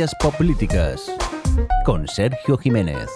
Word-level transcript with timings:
Ciencias 0.00 1.06
con 1.84 2.08
Sergio 2.08 2.56
Jiménez. 2.56 3.06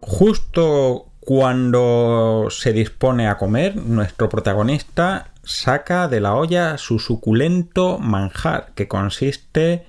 Justo 0.00 1.06
cuando 1.20 2.48
se 2.50 2.74
dispone 2.74 3.26
a 3.26 3.38
comer, 3.38 3.76
nuestro 3.76 4.28
protagonista 4.28 5.32
saca 5.44 6.08
de 6.08 6.20
la 6.20 6.34
olla 6.34 6.76
su 6.76 6.98
suculento 6.98 7.98
manjar, 7.98 8.72
que 8.74 8.86
consiste 8.86 9.86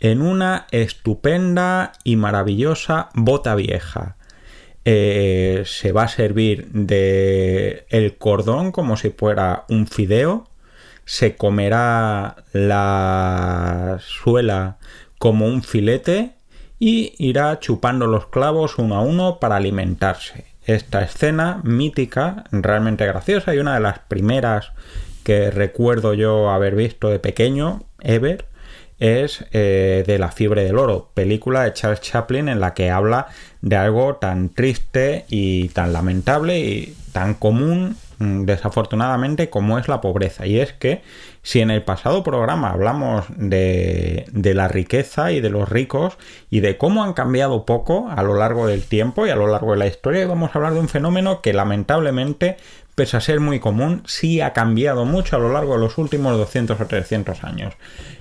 en 0.00 0.22
una 0.22 0.66
estupenda 0.70 1.92
y 2.04 2.16
maravillosa 2.16 3.10
bota 3.12 3.54
vieja. 3.56 4.16
Eh, 4.86 5.64
se 5.66 5.92
va 5.92 6.04
a 6.04 6.08
servir 6.08 6.68
de 6.72 7.84
el 7.90 8.16
cordón 8.16 8.72
como 8.72 8.96
si 8.96 9.10
fuera 9.10 9.66
un 9.68 9.86
fideo. 9.86 10.47
Se 11.08 11.36
comerá 11.36 12.44
la 12.52 13.96
suela 14.02 14.76
como 15.18 15.46
un 15.46 15.62
filete 15.62 16.32
y 16.78 17.14
irá 17.16 17.58
chupando 17.60 18.06
los 18.06 18.26
clavos 18.26 18.76
uno 18.76 18.96
a 18.96 19.00
uno 19.00 19.40
para 19.40 19.56
alimentarse. 19.56 20.44
Esta 20.66 21.00
escena 21.00 21.62
mítica, 21.64 22.44
realmente 22.52 23.06
graciosa 23.06 23.54
y 23.54 23.58
una 23.58 23.72
de 23.72 23.80
las 23.80 24.00
primeras 24.00 24.72
que 25.24 25.50
recuerdo 25.50 26.12
yo 26.12 26.50
haber 26.50 26.74
visto 26.74 27.08
de 27.08 27.18
pequeño, 27.18 27.84
ever, 28.00 28.44
es 28.98 29.46
eh, 29.52 30.04
de 30.06 30.18
La 30.18 30.30
fiebre 30.30 30.62
del 30.62 30.76
oro, 30.76 31.10
película 31.14 31.62
de 31.62 31.72
Charles 31.72 32.02
Chaplin 32.02 32.50
en 32.50 32.60
la 32.60 32.74
que 32.74 32.90
habla 32.90 33.28
de 33.62 33.76
algo 33.76 34.16
tan 34.16 34.50
triste 34.50 35.24
y 35.30 35.70
tan 35.70 35.94
lamentable 35.94 36.58
y 36.60 36.94
tan 37.12 37.32
común 37.32 37.96
desafortunadamente 38.18 39.50
como 39.50 39.78
es 39.78 39.88
la 39.88 40.00
pobreza. 40.00 40.46
Y 40.46 40.60
es 40.60 40.72
que 40.72 41.02
si 41.42 41.60
en 41.60 41.70
el 41.70 41.82
pasado 41.82 42.22
programa 42.22 42.70
hablamos 42.70 43.26
de, 43.36 44.26
de, 44.32 44.54
la 44.54 44.68
riqueza 44.68 45.32
y 45.32 45.40
de 45.40 45.50
los 45.50 45.68
ricos 45.68 46.18
y 46.50 46.60
de 46.60 46.76
cómo 46.76 47.04
han 47.04 47.12
cambiado 47.12 47.64
poco 47.64 48.08
a 48.10 48.22
lo 48.22 48.34
largo 48.34 48.66
del 48.66 48.82
tiempo 48.82 49.26
y 49.26 49.30
a 49.30 49.36
lo 49.36 49.46
largo 49.46 49.72
de 49.72 49.78
la 49.78 49.86
historia, 49.86 50.26
vamos 50.26 50.50
a 50.50 50.58
hablar 50.58 50.74
de 50.74 50.80
un 50.80 50.88
fenómeno 50.88 51.40
que 51.40 51.52
lamentablemente 51.52 52.56
pese 52.98 53.16
a 53.16 53.20
ser 53.20 53.38
muy 53.38 53.60
común, 53.60 54.02
sí 54.06 54.40
ha 54.40 54.52
cambiado 54.52 55.04
mucho 55.04 55.36
a 55.36 55.38
lo 55.38 55.52
largo 55.52 55.74
de 55.74 55.78
los 55.78 55.98
últimos 55.98 56.36
200 56.36 56.80
o 56.80 56.86
300 56.86 57.44
años. 57.44 57.74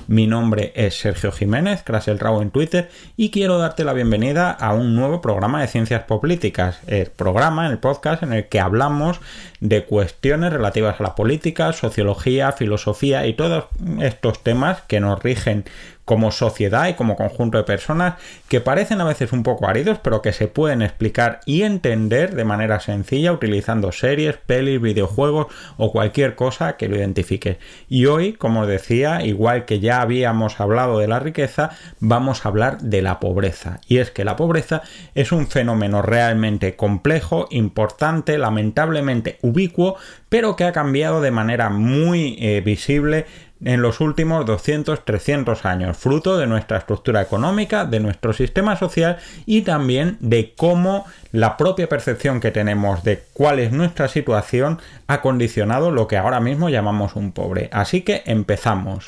Mi 0.08 0.26
nombre 0.26 0.72
es 0.74 0.98
Sergio 0.98 1.34
Jiménez, 1.34 1.84
Crash 1.84 2.08
el 2.08 2.20
en 2.42 2.50
Twitter, 2.50 2.90
y 3.18 3.30
quiero 3.30 3.58
darte 3.58 3.84
la 3.84 3.92
bienvenida 3.92 4.52
a 4.52 4.74
un 4.74 4.96
nuevo 4.96 5.20
programa 5.20 5.60
de 5.60 5.68
ciencias 5.68 6.06
políticas, 6.06 6.80
el 6.88 7.08
programa, 7.08 7.68
el 7.68 7.78
podcast 7.78 8.24
en 8.24 8.32
el 8.32 8.48
que 8.48 8.62
hablamos 8.62 9.20
de 9.60 9.84
cuestiones 9.84 10.54
relativas 10.54 11.02
a 11.02 11.04
la 11.04 11.16
política, 11.16 11.74
sociología, 11.74 12.54
filosofía 12.54 13.28
y 13.28 13.34
todos 13.34 13.66
estos 14.00 14.42
temas 14.44 14.82
que 14.88 15.02
nos 15.02 15.22
rigen 15.22 15.66
como 16.08 16.32
sociedad 16.32 16.88
y 16.88 16.94
como 16.94 17.18
conjunto 17.18 17.58
de 17.58 17.66
personas 17.66 18.14
que 18.48 18.62
parecen 18.62 19.02
a 19.02 19.04
veces 19.04 19.34
un 19.34 19.44
poco 19.44 19.68
áridos, 19.68 20.00
pero 20.02 20.22
que 20.22 20.32
se 20.32 20.48
pueden 20.48 20.82
explicar 20.82 21.42
y 21.46 21.64
entender 21.64 22.34
de 22.34 22.46
manera 22.46 22.80
sencilla 22.80 23.34
utilizando 23.34 23.92
series, 23.92 24.38
pelis, 24.38 24.80
videojuegos 24.80 25.48
o 25.76 25.92
cualquier 25.92 26.36
cosa 26.36 26.78
que 26.78 26.88
lo 26.88 26.96
identifique. 26.96 27.60
Y 27.90 28.06
hoy, 28.06 28.32
como 28.32 28.66
decía, 28.66 29.22
igual 29.26 29.66
que 29.66 29.82
ya 29.82 29.97
habíamos 30.02 30.60
hablado 30.60 31.00
de 31.00 31.08
la 31.08 31.20
riqueza, 31.20 31.72
vamos 32.00 32.46
a 32.46 32.50
hablar 32.50 32.80
de 32.80 33.02
la 33.02 33.20
pobreza. 33.20 33.80
Y 33.88 33.98
es 33.98 34.12
que 34.12 34.26
la 34.26 34.36
pobreza 34.36 34.82
es 35.16 35.32
un 35.32 35.48
fenómeno 35.48 36.02
realmente 36.02 36.76
complejo, 36.76 37.48
importante, 37.52 38.38
lamentablemente 38.38 39.38
ubicuo, 39.42 39.96
pero 40.30 40.56
que 40.56 40.66
ha 40.66 40.72
cambiado 40.72 41.22
de 41.22 41.32
manera 41.32 41.70
muy 41.70 42.38
eh, 42.40 42.62
visible 42.62 43.26
en 43.64 43.82
los 43.82 44.02
últimos 44.02 44.46
200-300 44.46 45.66
años, 45.66 45.98
fruto 45.98 46.38
de 46.38 46.48
nuestra 46.48 46.78
estructura 46.78 47.22
económica, 47.22 47.86
de 47.86 48.00
nuestro 48.00 48.34
sistema 48.34 48.76
social 48.76 49.18
y 49.46 49.62
también 49.62 50.18
de 50.20 50.54
cómo 50.56 51.06
la 51.32 51.58
propia 51.58 51.90
percepción 51.90 52.40
que 52.40 52.52
tenemos 52.52 53.04
de 53.04 53.24
cuál 53.34 53.60
es 53.60 53.72
nuestra 53.72 54.08
situación 54.08 54.80
ha 55.08 55.22
condicionado 55.22 55.92
lo 55.92 56.08
que 56.08 56.18
ahora 56.18 56.40
mismo 56.40 56.70
llamamos 56.70 57.16
un 57.16 57.32
pobre. 57.32 57.70
Así 57.72 58.02
que 58.02 58.24
empezamos. 58.26 59.06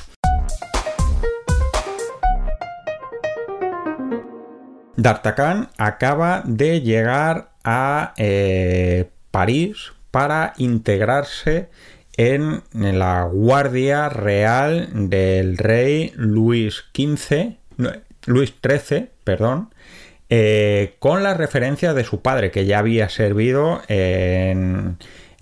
D'Artagnan 5.00 5.70
acaba 5.78 6.44
de 6.46 6.82
llegar 6.82 7.52
a 7.64 8.14
eh, 8.18 9.10
París 9.32 9.94
para 10.12 10.54
integrarse 10.58 11.70
en 12.18 12.64
la 12.74 13.24
Guardia 13.24 14.10
Real 14.10 14.90
del 15.10 15.58
rey 15.58 16.12
Luis 16.18 16.84
XV, 16.94 17.56
Luis 18.26 18.54
XIII, 18.62 19.08
perdón, 19.24 19.74
eh, 20.30 20.96
con 21.00 21.24
la 21.24 21.34
referencia 21.34 21.94
de 21.94 22.04
su 22.04 22.22
padre, 22.22 22.52
que 22.52 22.66
ya 22.66 22.80
había 22.80 23.08
servido 23.08 23.82
en, 23.88 24.98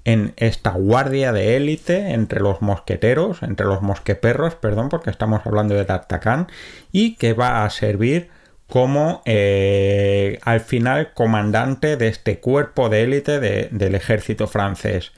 en 0.06 0.34
esta 0.38 0.69
guardia 0.69 1.31
de 1.34 1.57
élite 1.57 2.12
entre 2.12 2.41
los 2.41 2.62
mosqueteros, 2.62 3.41
entre 3.41 3.66
los 3.66 3.81
mosqueperros, 3.81 4.53
perdón, 4.53 4.89
porque 4.89 5.09
estamos 5.09 5.41
hablando 5.45 5.74
de 5.74 5.84
D'Artagnan, 5.84 6.45
y 6.91 7.16
que 7.16 7.34
va 7.34 7.66
a 7.66 7.69
servir 7.72 8.37
como 8.67 9.22
eh, 9.25 10.39
al 10.44 10.59
final 10.59 11.13
comandante 11.13 11.95
de 11.97 12.09
este 12.09 12.39
cuerpo 12.39 12.89
de 12.89 13.03
élite 13.03 13.39
del 13.39 13.95
ejército 13.95 14.47
francés. 14.47 15.13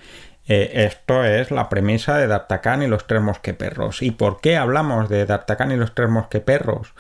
Eh, 0.48 0.86
esto 0.86 1.24
es 1.24 1.52
la 1.52 1.70
premisa 1.70 2.18
de 2.18 2.28
D'Artagnan 2.28 2.82
y 2.84 2.88
los 2.88 3.06
tres 3.06 3.22
mosqueperros. 3.22 4.02
¿Y 4.02 4.12
por 4.12 4.42
qué 4.42 4.58
hablamos 4.58 5.10
de 5.10 5.26
D'Artagnan 5.26 5.72
y 5.72 5.78
los 5.78 5.94
tres 5.94 6.10
mosqueperros? 6.10 6.94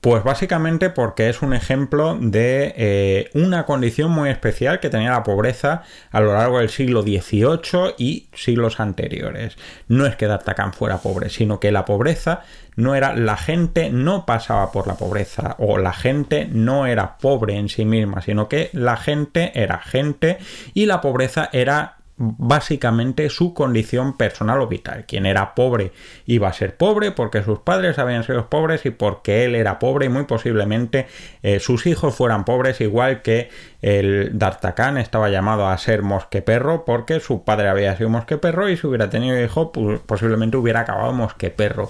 Pues 0.00 0.22
básicamente 0.22 0.90
porque 0.90 1.28
es 1.28 1.42
un 1.42 1.52
ejemplo 1.52 2.16
de 2.20 2.72
eh, 2.76 3.30
una 3.34 3.66
condición 3.66 4.12
muy 4.12 4.30
especial 4.30 4.78
que 4.78 4.90
tenía 4.90 5.10
la 5.10 5.24
pobreza 5.24 5.82
a 6.12 6.20
lo 6.20 6.34
largo 6.34 6.60
del 6.60 6.68
siglo 6.68 7.02
XVIII 7.02 7.94
y 7.98 8.28
siglos 8.32 8.78
anteriores. 8.78 9.56
No 9.88 10.06
es 10.06 10.14
que 10.14 10.28
D'Artagnan 10.28 10.72
fuera 10.72 10.98
pobre, 10.98 11.30
sino 11.30 11.58
que 11.58 11.72
la 11.72 11.84
pobreza 11.84 12.42
no 12.76 12.94
era 12.94 13.12
la 13.12 13.36
gente 13.36 13.90
no 13.90 14.24
pasaba 14.24 14.70
por 14.70 14.86
la 14.86 14.94
pobreza 14.94 15.56
o 15.58 15.78
la 15.78 15.92
gente 15.92 16.46
no 16.48 16.86
era 16.86 17.18
pobre 17.18 17.56
en 17.56 17.68
sí 17.68 17.84
misma, 17.84 18.22
sino 18.22 18.48
que 18.48 18.70
la 18.72 18.96
gente 18.96 19.50
era 19.60 19.78
gente 19.78 20.38
y 20.74 20.86
la 20.86 21.00
pobreza 21.00 21.50
era 21.52 21.97
básicamente 22.18 23.30
su 23.30 23.54
condición 23.54 24.16
personal 24.16 24.60
o 24.60 24.66
vital. 24.66 25.04
Quien 25.06 25.24
era 25.24 25.54
pobre 25.54 25.92
iba 26.26 26.48
a 26.48 26.52
ser 26.52 26.76
pobre 26.76 27.12
porque 27.12 27.42
sus 27.42 27.60
padres 27.60 27.98
habían 27.98 28.24
sido 28.24 28.50
pobres 28.50 28.84
y 28.86 28.90
porque 28.90 29.44
él 29.44 29.54
era 29.54 29.78
pobre 29.78 30.06
y 30.06 30.08
muy 30.08 30.24
posiblemente 30.24 31.06
eh, 31.42 31.60
sus 31.60 31.86
hijos 31.86 32.14
fueran 32.14 32.44
pobres 32.44 32.80
igual 32.80 33.22
que 33.22 33.50
el 33.80 34.36
D'Artagnan 34.36 34.98
estaba 34.98 35.30
llamado 35.30 35.68
a 35.68 35.78
ser 35.78 36.02
mosqueperro 36.02 36.84
porque 36.84 37.20
su 37.20 37.44
padre 37.44 37.68
había 37.68 37.96
sido 37.96 38.10
mosqueperro 38.10 38.68
y 38.68 38.76
si 38.76 38.86
hubiera 38.88 39.08
tenido 39.08 39.40
hijo 39.40 39.70
pues, 39.70 40.00
posiblemente 40.00 40.56
hubiera 40.56 40.80
acabado 40.80 41.12
mosqueperro 41.12 41.88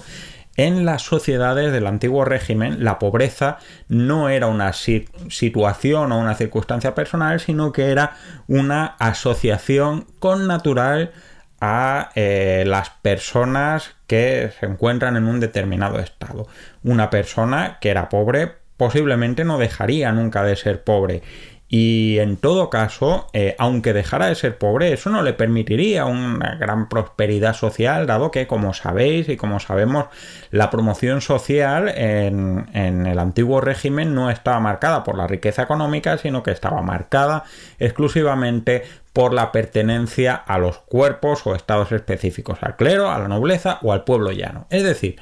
en 0.59 0.85
las 0.85 1.03
sociedades 1.03 1.73
del 1.73 1.87
antiguo 1.87 2.25
régimen 2.25 2.83
la 2.85 2.99
pobreza 2.99 3.59
no 3.89 4.29
era 4.29 4.49
una 4.49 4.73
situación 4.73 6.13
o 6.13 6.19
una 6.19 6.35
circunstancia 6.35 6.97
personal, 6.97 7.39
sino 7.39 7.73
que 7.73 7.93
era 7.93 8.17
una 8.49 8.97
asociación 8.99 10.05
con 10.19 10.49
natural 10.49 11.13
a 11.61 12.11
eh, 12.17 12.65
las 12.67 12.91
personas 12.91 13.95
que 14.09 14.51
se 14.59 14.67
encuentran 14.67 15.17
en 15.17 15.27
un 15.27 15.39
determinado 15.39 16.01
estado. 16.01 16.49
Una 16.83 17.09
persona 17.09 17.79
que 17.81 17.91
era 17.91 18.09
pobre 18.09 18.53
posiblemente 18.77 19.45
no 19.45 19.59
dejaría 19.59 20.11
nunca 20.11 20.43
de 20.43 20.57
ser 20.57 20.83
pobre 20.83 21.23
y 21.71 22.19
en 22.19 22.39
todo 22.39 22.71
caso, 22.71 23.27
eh, 23.35 23.55
aunque 23.59 23.93
dejara 23.93 24.29
de 24.29 24.35
ser 24.35 24.57
pobre, 24.57 24.95
eso 24.95 25.11
no 25.11 25.21
le 25.21 25.35
permitiría 25.35 26.07
una 26.07 26.55
gran 26.55 26.89
prosperidad 26.89 27.53
social, 27.53 28.07
dado 28.07 28.31
que, 28.31 28.47
como 28.47 28.73
sabéis 28.73 29.29
y 29.29 29.37
como 29.37 29.61
sabemos, 29.61 30.07
la 30.51 30.71
promoción 30.71 31.21
social 31.21 31.89
en, 31.95 32.71
en, 32.73 33.07
el 33.07 33.19
antiguo 33.19 33.61
régimen 33.61 34.15
no 34.15 34.31
estaba 34.31 34.61
marcada 34.61 35.05
por 35.05 35.19
la 35.19 35.27
riqueza 35.27 35.63
económica, 35.63 36.17
sino 36.17 36.43
que 36.43 36.53
estaba 36.53 36.81
marcada 36.81 37.45
exclusivamente 37.79 38.85
por 39.13 39.35
la 39.35 39.53
pertenencia 39.53 40.35
a 40.35 40.59
los 40.59 40.79
cuerpos 40.79 41.47
o 41.47 41.55
estados 41.55 41.93
específicos, 41.93 42.61
al 42.63 42.77
clero, 42.77 43.11
a 43.11 43.19
la 43.19 43.29
nobleza 43.29 43.79
o 43.83 43.93
al 43.93 44.05
pueblo 44.05 44.31
llano. 44.31 44.67
Es 44.71 44.85
decir, 44.85 45.17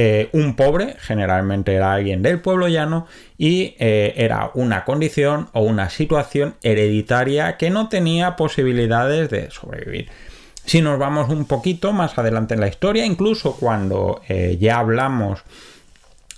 eh, 0.00 0.28
un 0.30 0.54
pobre, 0.54 0.94
generalmente 1.00 1.74
era 1.74 1.92
alguien 1.92 2.22
del 2.22 2.40
pueblo 2.40 2.68
llano, 2.68 3.08
y 3.36 3.74
eh, 3.80 4.14
era 4.16 4.52
una 4.54 4.84
condición 4.84 5.48
o 5.52 5.62
una 5.62 5.90
situación 5.90 6.54
hereditaria 6.62 7.56
que 7.56 7.68
no 7.70 7.88
tenía 7.88 8.36
posibilidades 8.36 9.28
de 9.28 9.50
sobrevivir. 9.50 10.08
Si 10.64 10.82
nos 10.82 11.00
vamos 11.00 11.30
un 11.30 11.46
poquito 11.46 11.92
más 11.92 12.16
adelante 12.16 12.54
en 12.54 12.60
la 12.60 12.68
historia, 12.68 13.04
incluso 13.04 13.56
cuando 13.56 14.20
eh, 14.28 14.56
ya 14.60 14.78
hablamos 14.78 15.42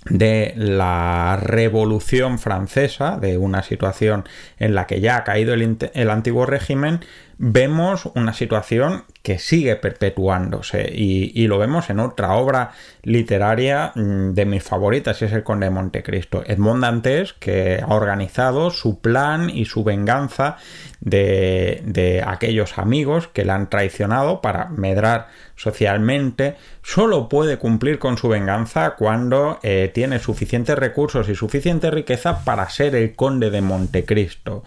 de 0.05 0.53
la 0.55 1.37
Revolución 1.39 2.39
Francesa, 2.39 3.17
de 3.17 3.37
una 3.37 3.61
situación 3.61 4.25
en 4.57 4.73
la 4.73 4.87
que 4.87 5.01
ya 5.01 5.17
ha 5.17 5.23
caído 5.23 5.53
el, 5.53 5.77
el, 5.93 6.09
antiguo 6.09 6.47
régimen, 6.47 7.01
vemos 7.43 8.05
una 8.13 8.33
situación 8.33 9.05
que 9.23 9.39
sigue 9.39 9.75
perpetuándose 9.75 10.91
y, 10.93 11.47
lo 11.47 11.57
vemos 11.57 11.89
en 11.89 11.99
otra 11.99 12.33
obra 12.33 12.71
literaria 13.01 13.93
mm, 13.95 14.33
de 14.33 14.45
mis 14.45 14.63
favoritas, 14.63 15.23
es 15.23 15.31
el 15.33 15.43
Conde 15.43 15.65
de 15.65 15.71
Montecristo. 15.71 16.43
Edmond 16.45 16.83
Dantes, 16.83 17.33
que 17.33 17.81
ha 17.83 17.93
organizado 17.95 18.69
su 18.69 18.99
plan 18.99 19.49
y 19.49 19.65
su 19.65 19.83
venganza 19.83 20.57
de, 20.99 21.81
de 21.83 22.23
aquellos 22.25 22.77
amigos 22.77 23.27
que 23.27 23.43
le 23.43 23.53
han 23.53 23.71
traicionado 23.71 24.39
para 24.41 24.69
medrar 24.69 25.27
socialmente, 25.55 26.55
solo 26.81 27.29
puede 27.29 27.57
cumplir 27.57 27.99
con 27.99 28.17
su 28.17 28.29
venganza 28.29 28.95
cuando 28.97 29.59
eh, 29.61 29.91
tiene 29.93 30.17
suficientes 30.17 30.77
recursos 30.77 31.29
y 31.29 31.35
suficiente 31.35 31.91
riqueza 31.91 32.43
para 32.43 32.67
ser 32.69 32.95
el 32.95 33.15
conde 33.15 33.51
de 33.51 33.61
Montecristo. 33.61 34.63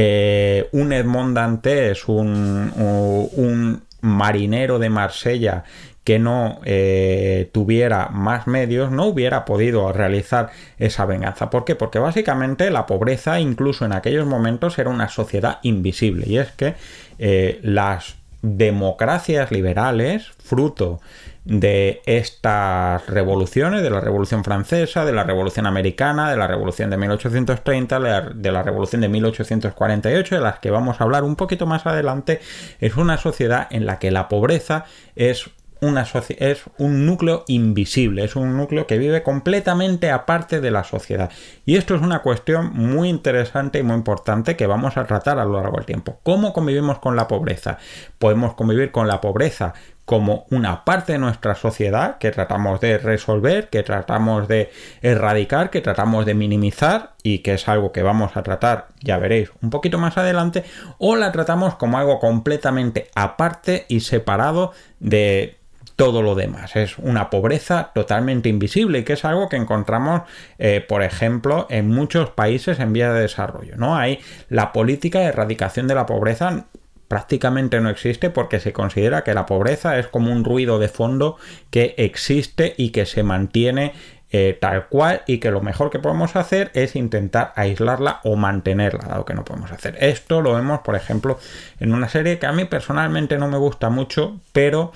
Eh, 0.00 0.68
un 0.70 0.92
Edmond 0.92 1.34
Dantes, 1.34 2.06
un, 2.06 3.82
marinero 4.00 4.78
de 4.78 4.90
Marsella 4.90 5.64
que 6.04 6.20
no 6.20 6.60
eh, 6.64 7.50
tuviera 7.52 8.08
más 8.08 8.46
medios 8.46 8.92
no 8.92 9.06
hubiera 9.06 9.44
podido 9.44 9.92
realizar 9.92 10.50
esa 10.78 11.04
venganza. 11.04 11.50
¿Por 11.50 11.64
qué? 11.64 11.74
Porque 11.74 11.98
básicamente 11.98 12.70
la 12.70 12.86
pobreza 12.86 13.40
incluso 13.40 13.84
en 13.86 13.92
aquellos 13.92 14.24
momentos 14.24 14.78
era 14.78 14.88
una 14.88 15.08
sociedad 15.08 15.58
invisible 15.62 16.26
y 16.28 16.38
es 16.38 16.52
que 16.52 16.74
eh, 17.18 17.58
las 17.64 18.18
democracias 18.40 19.50
liberales, 19.50 20.28
fruto 20.38 21.00
de 21.48 22.02
estas 22.04 23.06
revoluciones, 23.06 23.82
de 23.82 23.88
la 23.88 24.00
Revolución 24.00 24.44
Francesa, 24.44 25.06
de 25.06 25.12
la 25.12 25.24
Revolución 25.24 25.66
Americana, 25.66 26.30
de 26.30 26.36
la 26.36 26.46
Revolución 26.46 26.90
de 26.90 26.98
1830, 26.98 28.00
de 28.34 28.52
la 28.52 28.62
Revolución 28.62 29.00
de 29.00 29.08
1848, 29.08 30.34
de 30.34 30.40
las 30.42 30.58
que 30.58 30.70
vamos 30.70 31.00
a 31.00 31.04
hablar 31.04 31.24
un 31.24 31.36
poquito 31.36 31.66
más 31.66 31.86
adelante, 31.86 32.40
es 32.80 32.96
una 32.96 33.16
sociedad 33.16 33.66
en 33.70 33.86
la 33.86 33.98
que 33.98 34.10
la 34.10 34.28
pobreza 34.28 34.84
es 35.16 35.50
una 35.80 36.06
es 36.38 36.64
un 36.78 37.06
núcleo 37.06 37.44
invisible, 37.46 38.24
es 38.24 38.34
un 38.36 38.56
núcleo 38.56 38.86
que 38.86 38.98
vive 38.98 39.22
completamente 39.22 40.10
aparte 40.10 40.60
de 40.60 40.70
la 40.70 40.84
sociedad. 40.84 41.30
Y 41.64 41.76
esto 41.76 41.94
es 41.94 42.02
una 42.02 42.20
cuestión 42.20 42.72
muy 42.74 43.08
interesante 43.08 43.78
y 43.78 43.84
muy 43.84 43.94
importante 43.94 44.56
que 44.56 44.66
vamos 44.66 44.96
a 44.96 45.06
tratar 45.06 45.38
a 45.38 45.44
lo 45.44 45.54
largo 45.54 45.76
del 45.76 45.86
tiempo. 45.86 46.18
¿Cómo 46.24 46.52
convivimos 46.52 46.98
con 46.98 47.14
la 47.16 47.28
pobreza? 47.28 47.78
Podemos 48.18 48.54
convivir 48.54 48.90
con 48.90 49.06
la 49.06 49.20
pobreza 49.20 49.74
como 50.08 50.46
una 50.48 50.86
parte 50.86 51.12
de 51.12 51.18
nuestra 51.18 51.54
sociedad 51.54 52.16
que 52.16 52.30
tratamos 52.30 52.80
de 52.80 52.96
resolver, 52.96 53.68
que 53.68 53.82
tratamos 53.82 54.48
de 54.48 54.70
erradicar, 55.02 55.68
que 55.68 55.82
tratamos 55.82 56.24
de 56.24 56.32
minimizar 56.32 57.12
y 57.22 57.40
que 57.40 57.52
es 57.52 57.68
algo 57.68 57.92
que 57.92 58.02
vamos 58.02 58.34
a 58.34 58.42
tratar, 58.42 58.86
ya 59.02 59.18
veréis, 59.18 59.50
un 59.60 59.68
poquito 59.68 59.98
más 59.98 60.16
adelante, 60.16 60.64
o 60.96 61.14
la 61.14 61.30
tratamos 61.30 61.74
como 61.74 61.98
algo 61.98 62.20
completamente 62.20 63.10
aparte 63.14 63.84
y 63.88 64.00
separado 64.00 64.72
de 64.98 65.58
todo 65.94 66.22
lo 66.22 66.34
demás. 66.34 66.74
Es 66.74 66.96
una 66.96 67.28
pobreza 67.28 67.90
totalmente 67.94 68.48
invisible 68.48 69.00
y 69.00 69.04
que 69.04 69.12
es 69.12 69.26
algo 69.26 69.50
que 69.50 69.56
encontramos, 69.56 70.22
eh, 70.58 70.82
por 70.88 71.02
ejemplo, 71.02 71.66
en 71.68 71.86
muchos 71.88 72.30
países 72.30 72.80
en 72.80 72.94
vía 72.94 73.12
de 73.12 73.20
desarrollo. 73.20 73.76
¿no? 73.76 73.94
Hay 73.94 74.20
la 74.48 74.72
política 74.72 75.18
de 75.18 75.26
erradicación 75.26 75.86
de 75.86 75.94
la 75.94 76.06
pobreza 76.06 76.64
prácticamente 77.08 77.80
no 77.80 77.88
existe 77.88 78.30
porque 78.30 78.60
se 78.60 78.72
considera 78.72 79.24
que 79.24 79.34
la 79.34 79.46
pobreza 79.46 79.98
es 79.98 80.06
como 80.06 80.30
un 80.30 80.44
ruido 80.44 80.78
de 80.78 80.88
fondo 80.88 81.36
que 81.70 81.94
existe 81.96 82.74
y 82.76 82.90
que 82.90 83.06
se 83.06 83.22
mantiene 83.22 83.92
eh, 84.30 84.58
tal 84.60 84.88
cual 84.88 85.22
y 85.26 85.38
que 85.38 85.50
lo 85.50 85.62
mejor 85.62 85.88
que 85.88 86.00
podemos 86.00 86.36
hacer 86.36 86.70
es 86.74 86.96
intentar 86.96 87.54
aislarla 87.56 88.20
o 88.24 88.36
mantenerla, 88.36 89.08
dado 89.08 89.24
que 89.24 89.32
no 89.32 89.42
podemos 89.42 89.72
hacer. 89.72 89.96
Esto 90.00 90.42
lo 90.42 90.54
vemos, 90.54 90.80
por 90.80 90.96
ejemplo, 90.96 91.38
en 91.80 91.94
una 91.94 92.10
serie 92.10 92.38
que 92.38 92.44
a 92.44 92.52
mí 92.52 92.66
personalmente 92.66 93.38
no 93.38 93.48
me 93.48 93.56
gusta 93.56 93.88
mucho, 93.88 94.38
pero 94.52 94.92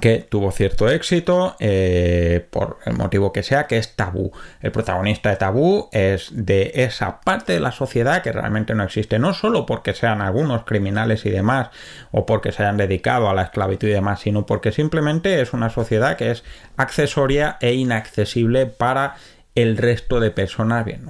que 0.00 0.18
tuvo 0.18 0.50
cierto 0.52 0.88
éxito 0.88 1.54
eh, 1.60 2.46
por 2.50 2.78
el 2.86 2.94
motivo 2.94 3.32
que 3.32 3.42
sea, 3.42 3.66
que 3.66 3.76
es 3.76 3.94
Tabú. 3.94 4.32
El 4.60 4.72
protagonista 4.72 5.30
de 5.30 5.36
Tabú 5.36 5.88
es 5.92 6.30
de 6.32 6.72
esa 6.74 7.20
parte 7.20 7.52
de 7.52 7.60
la 7.60 7.72
sociedad 7.72 8.22
que 8.22 8.32
realmente 8.32 8.74
no 8.74 8.84
existe, 8.84 9.18
no 9.18 9.34
solo 9.34 9.66
porque 9.66 9.94
sean 9.94 10.22
algunos 10.22 10.64
criminales 10.64 11.26
y 11.26 11.30
demás, 11.30 11.68
o 12.10 12.24
porque 12.26 12.52
se 12.52 12.62
hayan 12.62 12.78
dedicado 12.78 13.28
a 13.28 13.34
la 13.34 13.42
esclavitud 13.42 13.88
y 13.88 13.92
demás, 13.92 14.20
sino 14.20 14.46
porque 14.46 14.72
simplemente 14.72 15.40
es 15.40 15.52
una 15.52 15.70
sociedad 15.70 16.16
que 16.16 16.30
es 16.30 16.42
accesoria 16.76 17.58
e 17.60 17.74
inaccesible 17.74 18.66
para 18.66 19.16
el 19.54 19.76
resto 19.76 20.20
de 20.20 20.30
personas 20.30 20.84
bien 20.86 21.06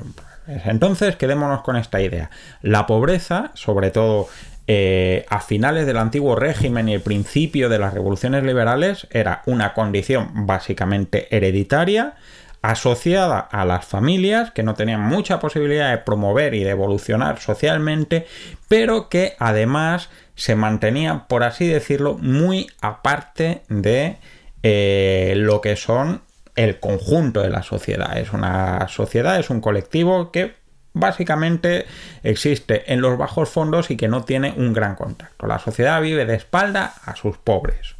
entonces, 0.47 1.17
quedémonos 1.17 1.63
con 1.63 1.77
esta 1.77 2.01
idea. 2.01 2.31
La 2.63 2.87
pobreza, 2.87 3.53
sobre 3.55 3.91
todo 3.91 4.29
eh, 4.75 5.27
a 5.29 5.41
finales 5.41 5.85
del 5.85 5.99
antiguo 5.99 6.35
régimen 6.35 6.89
y 6.89 6.95
el 6.95 7.03
principio 7.03 7.69
de 7.69 7.79
las 7.79 7.93
revoluciones 7.93 8.43
liberales 8.43 9.07
era 9.11 9.43
una 9.45 9.75
condición 9.75 10.47
básicamente 10.47 11.29
hereditaria 11.37 12.15
asociada 12.63 13.39
a 13.39 13.67
las 13.67 13.85
familias 13.85 14.51
que 14.53 14.63
no 14.63 14.73
tenían 14.73 15.03
mucha 15.03 15.41
posibilidad 15.41 15.91
de 15.91 15.99
promover 15.99 16.55
y 16.55 16.65
de 16.65 16.71
evolucionar 16.71 17.39
socialmente, 17.39 18.27
pero 18.69 19.11
que 19.11 19.35
además 19.39 20.09
se 20.37 20.57
mantenía, 20.57 21.27
por 21.29 21.43
así 21.43 21.67
decirlo, 21.67 22.15
muy 22.15 22.67
aparte 22.81 23.65
de 23.69 24.17
eh, 24.63 25.35
lo 25.37 25.61
que 25.61 25.77
son 25.77 26.23
el 26.57 26.81
conjunto 26.81 27.43
de 27.43 27.51
la 27.51 27.63
sociedad. 27.63 28.17
Es 28.17 28.33
una 28.33 28.89
sociedad, 28.89 29.39
es 29.39 29.51
un 29.51 29.61
colectivo 29.61 30.33
que 30.33 30.62
básicamente 30.95 31.87
existe 32.23 32.93
en 32.93 33.01
los 33.01 33.17
bajos 33.19 33.49
fondos 33.49 33.91
y 33.91 33.97
que 33.97 34.09
no 34.09 34.25
tiene 34.25 34.55
un 34.57 34.73
gran 34.73 34.95
contacto. 34.95 35.47
La 35.47 35.59
sociedad 35.59 36.01
vive 36.01 36.27
de 36.27 36.35
espalda 36.35 36.95
a 37.05 37.17
sus 37.17 37.39
pobres. 37.39 37.95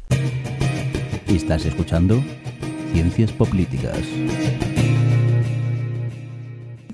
Estás 1.27 1.65
escuchando 1.65 2.23
Ciencias 2.91 3.31
Políticas. 3.31 3.97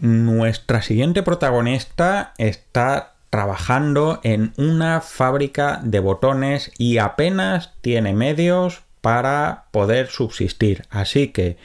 Nuestra 0.01 0.81
siguiente 0.81 1.23
protagonista 1.23 2.33
está 2.37 3.15
trabajando 3.29 4.21
en 4.23 4.53
una 4.57 5.01
fábrica 5.01 5.81
de 5.83 5.99
botones 5.99 6.71
y 6.77 6.97
apenas 6.97 7.73
tiene 7.81 8.13
medios 8.13 8.81
para 9.01 9.65
poder 9.71 10.07
subsistir. 10.07 10.83
Así 10.89 11.29
que 11.29 11.57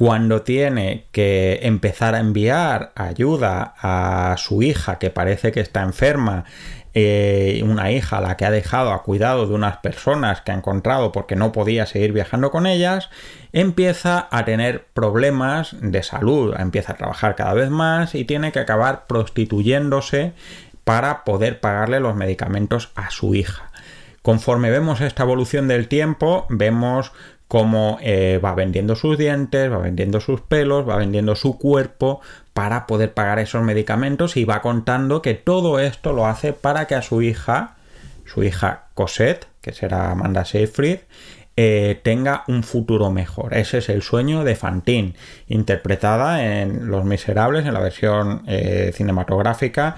cuando 0.00 0.40
tiene 0.40 1.04
que 1.12 1.58
empezar 1.64 2.14
a 2.14 2.20
enviar 2.20 2.90
ayuda 2.94 3.74
a 3.82 4.34
su 4.38 4.62
hija 4.62 4.98
que 4.98 5.10
parece 5.10 5.52
que 5.52 5.60
está 5.60 5.82
enferma, 5.82 6.46
eh, 6.94 7.60
una 7.66 7.92
hija 7.92 8.16
a 8.16 8.20
la 8.22 8.38
que 8.38 8.46
ha 8.46 8.50
dejado 8.50 8.92
a 8.92 9.02
cuidado 9.02 9.46
de 9.46 9.52
unas 9.52 9.76
personas 9.76 10.40
que 10.40 10.52
ha 10.52 10.54
encontrado 10.54 11.12
porque 11.12 11.36
no 11.36 11.52
podía 11.52 11.84
seguir 11.84 12.14
viajando 12.14 12.50
con 12.50 12.66
ellas, 12.66 13.10
empieza 13.52 14.26
a 14.30 14.46
tener 14.46 14.86
problemas 14.94 15.76
de 15.82 16.02
salud, 16.02 16.54
empieza 16.58 16.92
a 16.92 16.96
trabajar 16.96 17.36
cada 17.36 17.52
vez 17.52 17.68
más 17.68 18.14
y 18.14 18.24
tiene 18.24 18.52
que 18.52 18.60
acabar 18.60 19.04
prostituyéndose 19.06 20.32
para 20.82 21.24
poder 21.24 21.60
pagarle 21.60 22.00
los 22.00 22.16
medicamentos 22.16 22.90
a 22.94 23.10
su 23.10 23.34
hija. 23.34 23.70
Conforme 24.22 24.70
vemos 24.70 25.02
esta 25.02 25.24
evolución 25.24 25.68
del 25.68 25.88
tiempo, 25.88 26.46
vemos 26.48 27.12
cómo 27.50 27.98
eh, 28.00 28.38
va 28.42 28.54
vendiendo 28.54 28.94
sus 28.94 29.18
dientes, 29.18 29.72
va 29.72 29.78
vendiendo 29.78 30.20
sus 30.20 30.40
pelos, 30.40 30.88
va 30.88 30.94
vendiendo 30.94 31.34
su 31.34 31.58
cuerpo 31.58 32.20
para 32.52 32.86
poder 32.86 33.12
pagar 33.12 33.40
esos 33.40 33.64
medicamentos 33.64 34.36
y 34.36 34.44
va 34.44 34.62
contando 34.62 35.20
que 35.20 35.34
todo 35.34 35.80
esto 35.80 36.12
lo 36.12 36.28
hace 36.28 36.52
para 36.52 36.86
que 36.86 36.94
a 36.94 37.02
su 37.02 37.22
hija, 37.22 37.74
su 38.24 38.44
hija 38.44 38.84
Cosette, 38.94 39.48
que 39.62 39.72
será 39.72 40.12
Amanda 40.12 40.44
Seyfried, 40.44 41.00
eh, 41.56 41.98
tenga 42.04 42.44
un 42.46 42.62
futuro 42.62 43.10
mejor. 43.10 43.52
Ese 43.54 43.78
es 43.78 43.88
el 43.88 44.02
sueño 44.02 44.44
de 44.44 44.54
Fantine, 44.54 45.14
interpretada 45.48 46.44
en 46.44 46.88
Los 46.88 47.04
Miserables, 47.04 47.66
en 47.66 47.74
la 47.74 47.80
versión 47.80 48.44
eh, 48.46 48.92
cinematográfica 48.94 49.96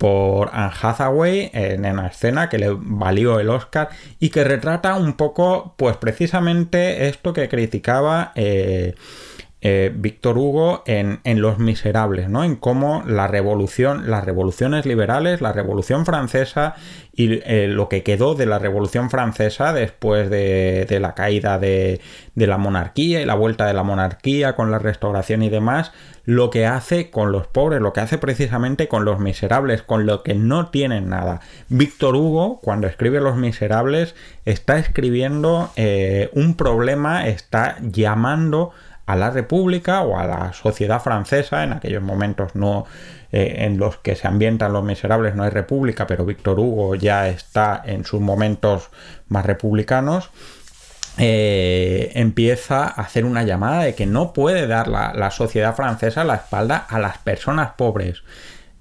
por 0.00 0.48
Anne 0.54 0.72
Hathaway 0.80 1.50
en 1.52 1.84
una 1.84 2.06
escena 2.06 2.48
que 2.48 2.56
le 2.56 2.74
valió 2.74 3.38
el 3.38 3.50
Oscar 3.50 3.90
y 4.18 4.30
que 4.30 4.44
retrata 4.44 4.94
un 4.94 5.12
poco, 5.12 5.74
pues 5.76 5.98
precisamente 5.98 7.06
esto 7.08 7.34
que 7.34 7.50
criticaba 7.50 8.32
eh, 8.34 8.94
eh, 9.62 9.92
Víctor 9.94 10.38
Hugo 10.38 10.82
en, 10.86 11.20
Los 11.40 11.58
Miserables, 11.58 12.30
¿no? 12.30 12.44
En 12.44 12.56
cómo 12.56 13.02
la 13.06 13.26
revolución, 13.26 14.10
las 14.10 14.24
revoluciones 14.24 14.86
liberales, 14.86 15.42
la 15.42 15.52
revolución 15.52 16.06
francesa 16.06 16.76
y 17.12 17.40
eh, 17.44 17.66
lo 17.68 17.88
que 17.90 18.02
quedó 18.02 18.34
de 18.34 18.46
la 18.46 18.58
revolución 18.58 19.10
francesa 19.10 19.74
después 19.74 20.30
de, 20.30 20.86
de 20.88 21.00
la 21.00 21.14
caída 21.14 21.58
de, 21.58 22.00
de, 22.34 22.46
la 22.46 22.56
monarquía 22.56 23.20
y 23.20 23.26
la 23.26 23.34
vuelta 23.34 23.66
de 23.66 23.74
la 23.74 23.82
monarquía 23.82 24.56
con 24.56 24.70
la 24.70 24.78
restauración 24.78 25.42
y 25.42 25.50
demás, 25.50 25.92
lo 26.24 26.48
que 26.48 26.64
hace 26.64 27.10
con 27.10 27.32
los 27.32 27.46
pobres, 27.46 27.80
lo 27.80 27.92
que 27.92 28.00
hace 28.00 28.16
precisamente 28.16 28.88
con 28.88 29.04
los 29.04 29.18
miserables, 29.18 29.82
con 29.82 30.06
lo 30.06 30.22
que 30.22 30.34
no 30.34 30.68
tienen 30.68 31.08
nada. 31.08 31.40
Víctor 31.68 32.14
Hugo, 32.16 32.60
cuando 32.62 32.86
escribe 32.86 33.20
Los 33.20 33.36
Miserables, 33.36 34.14
está 34.44 34.78
escribiendo 34.78 35.70
eh, 35.76 36.30
un 36.32 36.56
problema, 36.56 37.26
está 37.26 37.76
llamando 37.82 38.70
a 39.10 39.16
la 39.16 39.30
República 39.30 40.02
o 40.02 40.18
a 40.18 40.24
la 40.24 40.52
sociedad 40.52 41.02
francesa, 41.02 41.64
en 41.64 41.72
aquellos 41.72 42.02
momentos 42.02 42.54
no 42.54 42.86
eh, 43.32 43.64
en 43.66 43.76
los 43.76 43.96
que 43.96 44.14
se 44.14 44.28
ambientan 44.28 44.72
los 44.72 44.84
miserables 44.84 45.34
no 45.34 45.42
hay 45.42 45.50
república, 45.50 46.06
pero 46.06 46.24
Víctor 46.24 46.60
Hugo 46.60 46.94
ya 46.94 47.28
está 47.28 47.82
en 47.84 48.04
sus 48.04 48.20
momentos 48.20 48.90
más 49.28 49.44
republicanos, 49.44 50.30
eh, 51.18 52.12
empieza 52.14 52.84
a 52.84 53.02
hacer 53.02 53.24
una 53.24 53.42
llamada 53.42 53.82
de 53.82 53.94
que 53.96 54.06
no 54.06 54.32
puede 54.32 54.68
dar 54.68 54.86
la, 54.86 55.30
sociedad 55.32 55.74
francesa 55.74 56.22
la 56.22 56.36
espalda 56.36 56.76
a 56.76 57.00
las 57.00 57.18
personas 57.18 57.72
pobres. 57.76 58.22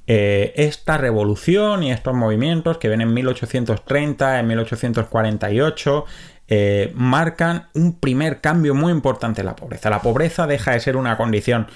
Eh, 0.06 0.54
esta 0.56 0.98
revolución 0.98 1.84
y 1.84 1.92
estos 1.92 2.16
movimientos 2.16 2.78
que 2.78 2.90
ven 2.90 3.02
en 3.02 3.14
1830, 3.14 4.40
en 4.40 4.48
1848, 4.48 6.06
eh, 6.50 6.92
marcan 6.96 7.68
un 7.76 8.00
primer 8.00 8.42
cambio 8.42 8.74
muy 8.74 8.92
importante 8.92 9.42
en 9.42 9.48
la 9.48 9.56
pobreza. 9.56 9.90
La 9.90 10.02
pobreza 10.02 10.48
deja 10.48 10.72
de 10.72 10.80
ser 10.80 10.98
una 10.98 11.16
condición 11.16 11.68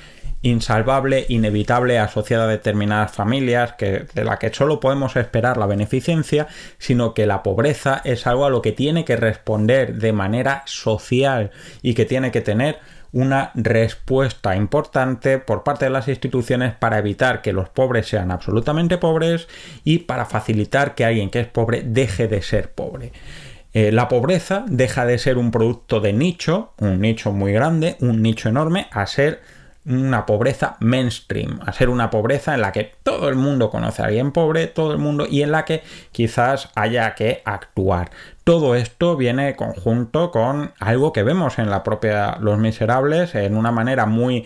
insalvable, 0.42 1.26
inevitable, 1.30 2.00
asociada 2.00 2.46
a 2.46 2.48
determinadas 2.48 3.12
familias, 3.12 3.74
que, 3.74 4.06
de 4.14 4.24
la 4.24 4.38
que 4.38 4.54
solo 4.54 4.80
podemos 4.80 5.16
esperar 5.16 5.58
la 5.58 5.68
beneficencia, 5.68 6.48
sino 6.78 7.14
que 7.14 7.26
la 7.26 7.44
pobreza 7.44 8.02
es 8.04 8.28
algo 8.28 8.46
a 8.46 8.50
lo 8.50 8.62
que 8.62 8.74
tiene 8.74 9.06
que 9.06 9.16
responder 9.16 9.96
de 9.96 10.12
manera 10.12 10.64
social 10.66 11.52
y 11.82 11.94
que 11.94 12.06
tiene 12.06 12.32
que 12.32 12.42
tener 12.42 12.80
una 13.14 13.52
respuesta 13.54 14.56
importante 14.56 15.38
por 15.38 15.64
parte 15.64 15.86
de 15.86 15.92
las 15.92 16.08
instituciones 16.08 16.74
para 16.74 16.98
evitar 16.98 17.42
que 17.42 17.54
los 17.54 17.70
pobres 17.70 18.08
sean 18.08 18.32
absolutamente 18.32 18.98
pobres 18.98 19.48
y 19.84 20.00
para 20.00 20.26
facilitar 20.26 20.96
que 20.96 21.06
alguien 21.06 21.30
que 21.30 21.40
es 21.42 21.48
pobre 21.48 21.84
deje 21.86 22.28
de 22.28 22.42
ser 22.42 22.72
pobre. 22.72 23.12
Eh, 23.74 23.92
la 23.92 24.08
pobreza 24.08 24.64
deja 24.68 25.06
de 25.06 25.18
ser 25.18 25.38
un 25.38 25.50
producto 25.50 26.00
de 26.00 26.14
nicho, 26.14 26.74
un 26.78 27.02
nicho 27.02 27.32
muy 27.32 27.52
grande, 27.54 27.98
un 28.02 28.22
nicho 28.22 28.50
enorme, 28.50 28.88
a 28.92 29.08
ser 29.08 29.42
una 29.86 30.26
pobreza 30.26 30.78
mainstream, 30.80 31.60
a 31.66 31.74
ser 31.74 31.90
una 31.90 32.10
pobreza 32.10 32.54
en 32.54 32.62
la 32.62 32.72
que 32.72 32.94
todo 33.04 33.28
el 33.30 33.36
mundo 33.36 33.70
conoce 33.70 34.02
a 34.02 34.06
alguien 34.06 34.32
pobre, 34.32 34.68
todo 34.68 34.94
el 34.94 35.00
mundo, 35.00 35.26
y 35.30 35.42
en 35.42 35.52
la 35.52 35.66
que 35.66 35.84
quizás 36.12 36.70
haya 36.76 37.16
que 37.16 37.42
actuar. 37.46 38.12
Todo 38.44 38.76
esto 38.76 39.18
viene 39.18 39.56
conjunto 39.56 40.32
con 40.32 40.74
algo 40.80 41.12
que 41.12 41.24
vemos 41.24 41.60
en 41.60 41.70
la 41.70 41.84
propia 41.84 42.38
Los 42.40 42.60
Miserables, 42.60 43.36
en 43.36 43.58
una 43.58 43.72
manera 43.72 44.06
muy 44.06 44.46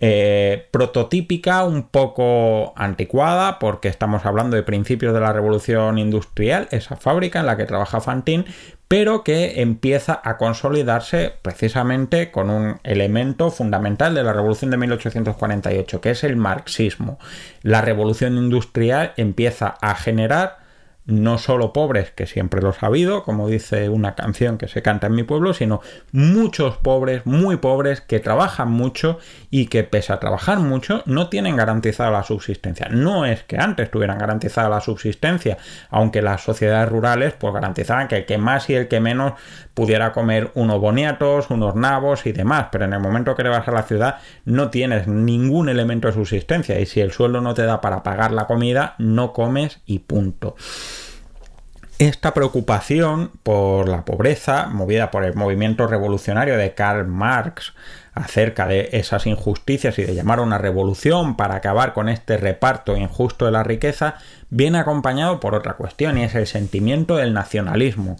eh, 0.00 0.68
prototípica, 0.70 1.64
un 1.64 1.84
poco 1.88 2.74
anticuada, 2.76 3.58
porque 3.58 3.88
estamos 3.88 4.26
hablando 4.26 4.56
de 4.56 4.62
principios 4.62 5.14
de 5.14 5.20
la 5.20 5.32
revolución 5.32 5.98
industrial, 5.98 6.68
esa 6.70 6.96
fábrica 6.96 7.40
en 7.40 7.46
la 7.46 7.56
que 7.56 7.64
trabaja 7.64 8.00
Fantin, 8.00 8.44
pero 8.88 9.24
que 9.24 9.62
empieza 9.62 10.20
a 10.22 10.36
consolidarse 10.36 11.32
precisamente 11.42 12.30
con 12.30 12.50
un 12.50 12.78
elemento 12.84 13.50
fundamental 13.50 14.14
de 14.14 14.22
la 14.22 14.32
revolución 14.32 14.70
de 14.70 14.76
1848, 14.76 16.00
que 16.00 16.10
es 16.10 16.24
el 16.24 16.36
marxismo. 16.36 17.18
La 17.62 17.80
revolución 17.80 18.36
industrial 18.36 19.12
empieza 19.16 19.76
a 19.80 19.94
generar 19.94 20.65
no 21.06 21.38
solo 21.38 21.72
pobres, 21.72 22.10
que 22.10 22.26
siempre 22.26 22.60
los 22.60 22.82
ha 22.82 22.86
habido, 22.86 23.22
como 23.22 23.48
dice 23.48 23.88
una 23.88 24.14
canción 24.14 24.58
que 24.58 24.68
se 24.68 24.82
canta 24.82 25.06
en 25.06 25.14
mi 25.14 25.22
pueblo, 25.22 25.54
sino 25.54 25.80
muchos 26.12 26.76
pobres, 26.76 27.24
muy 27.26 27.56
pobres, 27.56 28.00
que 28.00 28.18
trabajan 28.18 28.70
mucho 28.70 29.18
y 29.50 29.66
que 29.66 29.84
pese 29.84 30.12
a 30.12 30.18
trabajar 30.18 30.58
mucho 30.58 31.02
no 31.06 31.28
tienen 31.28 31.56
garantizada 31.56 32.10
la 32.10 32.24
subsistencia. 32.24 32.88
No 32.90 33.24
es 33.24 33.44
que 33.44 33.56
antes 33.56 33.90
tuvieran 33.90 34.18
garantizada 34.18 34.68
la 34.68 34.80
subsistencia, 34.80 35.58
aunque 35.90 36.22
las 36.22 36.42
sociedades 36.42 36.88
rurales 36.88 37.34
pues 37.34 37.54
garantizaban 37.54 38.08
que 38.08 38.16
el 38.16 38.26
que 38.26 38.38
más 38.38 38.68
y 38.68 38.74
el 38.74 38.88
que 38.88 39.00
menos 39.00 39.34
pudiera 39.76 40.12
comer 40.12 40.52
unos 40.54 40.80
boniatos, 40.80 41.50
unos 41.50 41.74
nabos 41.74 42.24
y 42.24 42.32
demás, 42.32 42.68
pero 42.72 42.86
en 42.86 42.94
el 42.94 42.98
momento 42.98 43.34
que 43.34 43.42
le 43.42 43.50
vas 43.50 43.68
a 43.68 43.72
la 43.72 43.82
ciudad 43.82 44.16
no 44.46 44.70
tienes 44.70 45.06
ningún 45.06 45.68
elemento 45.68 46.08
de 46.08 46.14
subsistencia 46.14 46.80
y 46.80 46.86
si 46.86 47.02
el 47.02 47.12
sueldo 47.12 47.42
no 47.42 47.52
te 47.52 47.66
da 47.66 47.82
para 47.82 48.02
pagar 48.02 48.32
la 48.32 48.46
comida, 48.46 48.94
no 48.96 49.34
comes 49.34 49.82
y 49.84 49.98
punto. 49.98 50.56
Esta 51.98 52.32
preocupación 52.32 53.32
por 53.42 53.86
la 53.86 54.06
pobreza, 54.06 54.66
movida 54.68 55.10
por 55.10 55.24
el 55.24 55.34
movimiento 55.34 55.86
revolucionario 55.86 56.56
de 56.56 56.72
Karl 56.72 57.06
Marx 57.06 57.74
acerca 58.14 58.66
de 58.66 58.88
esas 58.92 59.26
injusticias 59.26 59.98
y 59.98 60.04
de 60.04 60.14
llamar 60.14 60.38
a 60.38 60.42
una 60.42 60.56
revolución 60.56 61.36
para 61.36 61.56
acabar 61.56 61.92
con 61.92 62.08
este 62.08 62.38
reparto 62.38 62.96
injusto 62.96 63.44
de 63.44 63.52
la 63.52 63.62
riqueza, 63.62 64.14
viene 64.48 64.78
acompañado 64.78 65.38
por 65.38 65.54
otra 65.54 65.74
cuestión 65.74 66.16
y 66.16 66.24
es 66.24 66.34
el 66.34 66.46
sentimiento 66.46 67.16
del 67.16 67.34
nacionalismo. 67.34 68.16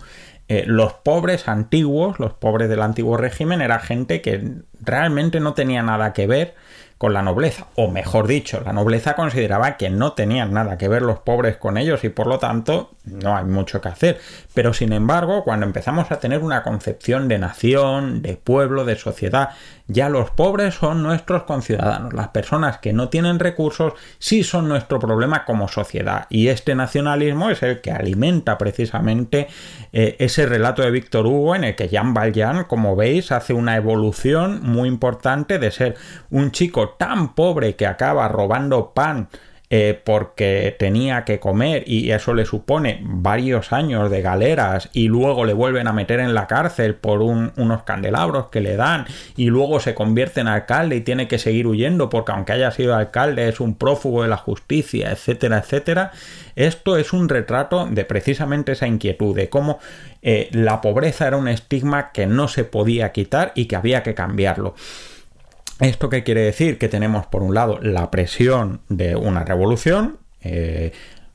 Eh, 0.49 0.65
los 0.67 0.93
pobres 0.95 1.49
antiguos, 1.49 2.21
los 2.21 2.33
pobres 2.33 2.69
del 2.69 2.83
antiguo 2.83 3.17
régimen, 3.17 3.61
era 3.61 3.81
gente 3.81 4.23
que 4.23 4.53
realmente 4.81 5.41
no 5.41 5.55
tenía 5.55 5.83
nada 5.83 6.13
que 6.13 6.27
ver 6.27 6.55
con 6.99 7.13
la 7.13 7.21
nobleza, 7.21 7.67
o 7.75 7.89
mejor 7.91 8.27
dicho, 8.27 8.63
la 8.65 8.73
nobleza 8.73 9.15
consideraba 9.15 9.77
que 9.77 9.91
no 9.91 10.15
tenían 10.15 10.55
nada 10.55 10.79
que 10.79 10.89
ver 10.89 11.03
los 11.03 11.19
pobres 11.19 11.59
con 11.59 11.77
ellos 11.77 12.05
y 12.05 12.09
por 12.09 12.27
lo 12.27 12.39
tanto 12.39 12.93
no 13.05 13.37
hay 13.37 13.45
mucho 13.45 13.83
que 13.83 13.89
hacer. 13.89 14.19
Pero 14.55 14.73
sin 14.73 14.95
embargo, 14.95 15.45
cuando 15.45 15.67
empezamos 15.67 16.11
a 16.11 16.21
tener 16.21 16.43
una 16.43 16.63
concepción 16.63 17.29
de 17.29 17.39
nación, 17.39 18.23
de 18.23 18.37
pueblo, 18.37 18.87
de 18.87 18.97
sociedad, 18.97 19.51
ya 19.89 20.09
los 20.09 20.31
pobres 20.31 20.75
son 20.75 21.03
nuestros 21.03 21.43
conciudadanos. 21.45 22.15
Las 22.15 22.29
personas 22.29 22.79
que 22.79 22.93
no 22.93 23.09
tienen 23.09 23.39
recursos 23.39 23.93
sí 24.19 24.43
son 24.43 24.67
nuestro 24.67 24.99
problema 24.99 25.45
como 25.45 25.69
sociedad. 25.69 26.27
Y 26.31 26.49
este 26.49 26.75
nacionalismo 26.75 27.51
es 27.51 27.63
el 27.63 27.83
que 27.83 27.93
alimenta 27.93 28.59
precisamente 28.59 29.49
eh, 29.93 30.17
ese 30.19 30.47
relato 30.47 30.83
de 30.83 30.91
Víctor 30.91 31.27
Hugo 31.27 31.55
en 31.55 31.65
el 31.65 31.77
que 31.77 31.89
Jean 31.89 32.15
Valjean, 32.15 32.65
como 32.65 32.97
veis, 32.97 33.31
hace 33.33 33.53
una 33.53 33.77
evolución 33.77 34.61
muy 34.63 34.89
importante 34.89 35.59
de 35.59 35.71
ser 35.71 35.97
un 36.31 36.51
chico 36.51 36.86
tan 36.91 37.35
pobre 37.35 37.77
que 37.77 37.87
acaba 37.87 38.29
robando 38.29 38.93
pan 38.95 39.29
eh, 39.69 40.01
porque 40.05 40.77
tenía 40.79 41.25
que 41.25 41.41
comer 41.41 41.83
y 41.89 42.13
eso 42.13 42.35
le 42.35 42.45
supone 42.45 43.01
varios 43.03 43.73
años 43.73 44.13
de 44.13 44.23
galeras 44.23 44.89
y 44.93 45.09
luego 45.09 45.45
le 45.45 45.55
vuelven 45.55 45.89
a 45.89 45.93
meter 45.93 46.21
en 46.21 46.35
la 46.35 46.47
cárcel 46.47 46.95
por 46.95 47.21
unos 47.21 47.83
candelabros 47.83 48.47
que 48.47 48.61
le 48.61 48.77
dan 48.77 49.07
y 49.37 49.47
luego 49.47 49.81
se 49.81 49.93
convierte 49.93 50.41
en 50.41 50.47
alcalde 50.47 50.95
y 50.95 51.01
tiene 51.01 51.27
que 51.27 51.41
seguir 51.41 51.67
huyendo 51.67 52.09
porque 52.11 52.31
aunque 52.31 52.53
haya 52.53 52.71
sido 52.71 52.95
alcalde 52.95 53.49
es 53.49 53.59
un 53.59 53.75
prófugo 53.75 54.23
de 54.23 54.29
la 54.29 54.37
justicia, 54.37 55.11
etcétera, 55.11 55.59
etcétera. 55.59 56.13
Esto 56.55 56.97
es 56.97 57.13
un 57.13 57.29
retrato 57.29 57.87
de 57.87 58.05
precisamente 58.05 58.71
esa 58.71 58.87
inquietud, 58.87 59.35
de 59.35 59.49
cómo 59.49 59.81
eh, 60.23 60.49
la 60.53 60.81
pobreza 60.81 61.27
era 61.27 61.39
un 61.39 61.49
estigma 61.49 62.13
que 62.13 62.29
no 62.29 62.47
se 62.47 62.63
podía 62.63 63.11
quitar 63.11 63.51
y 63.57 63.65
que 63.65 63.75
había 63.75 64.05
que 64.05 64.15
cambiarlo. 64.15 64.77
¿Esto 65.81 66.09
qué 66.09 66.23
quiere 66.23 66.41
decir? 66.41 66.79
Que 66.79 66.89
tenemos 66.89 67.27
por 67.27 67.43
un 67.43 67.55
lado 67.55 67.79
la 67.81 68.11
presión 68.11 68.81
de 68.89 69.15
una 69.15 69.45
revolución. 69.45 70.19
Eh, 70.41 70.93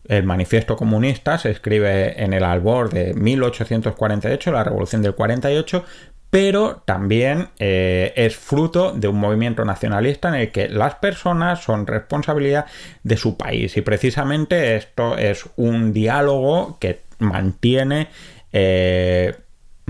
el 0.08 0.24
manifiesto 0.24 0.76
comunista 0.76 1.38
se 1.38 1.52
escribe 1.52 2.22
en 2.24 2.34
el 2.34 2.44
albor 2.44 2.90
de 2.90 3.14
1848, 3.14 4.52
la 4.52 4.64
revolución 4.64 5.04
del 5.04 5.14
48, 5.14 5.86
pero 6.32 6.82
también 6.86 7.50
eh, 7.60 8.14
es 8.16 8.36
fruto 8.36 8.94
de 8.94 9.08
un 9.08 9.20
movimiento 9.20 9.64
nacionalista 9.64 10.30
en 10.30 10.36
el 10.36 10.52
que 10.52 10.70
las 10.70 10.96
personas 10.96 11.62
son 11.64 11.86
responsabilidad 11.86 12.66
de 13.04 13.18
su 13.18 13.38
país. 13.38 13.78
Y 13.78 13.82
precisamente 13.82 14.76
esto 14.76 15.18
es 15.18 15.46
un 15.56 15.94
diálogo 15.94 16.78
que 16.80 17.02
mantiene 17.20 18.08
eh, 18.54 19.36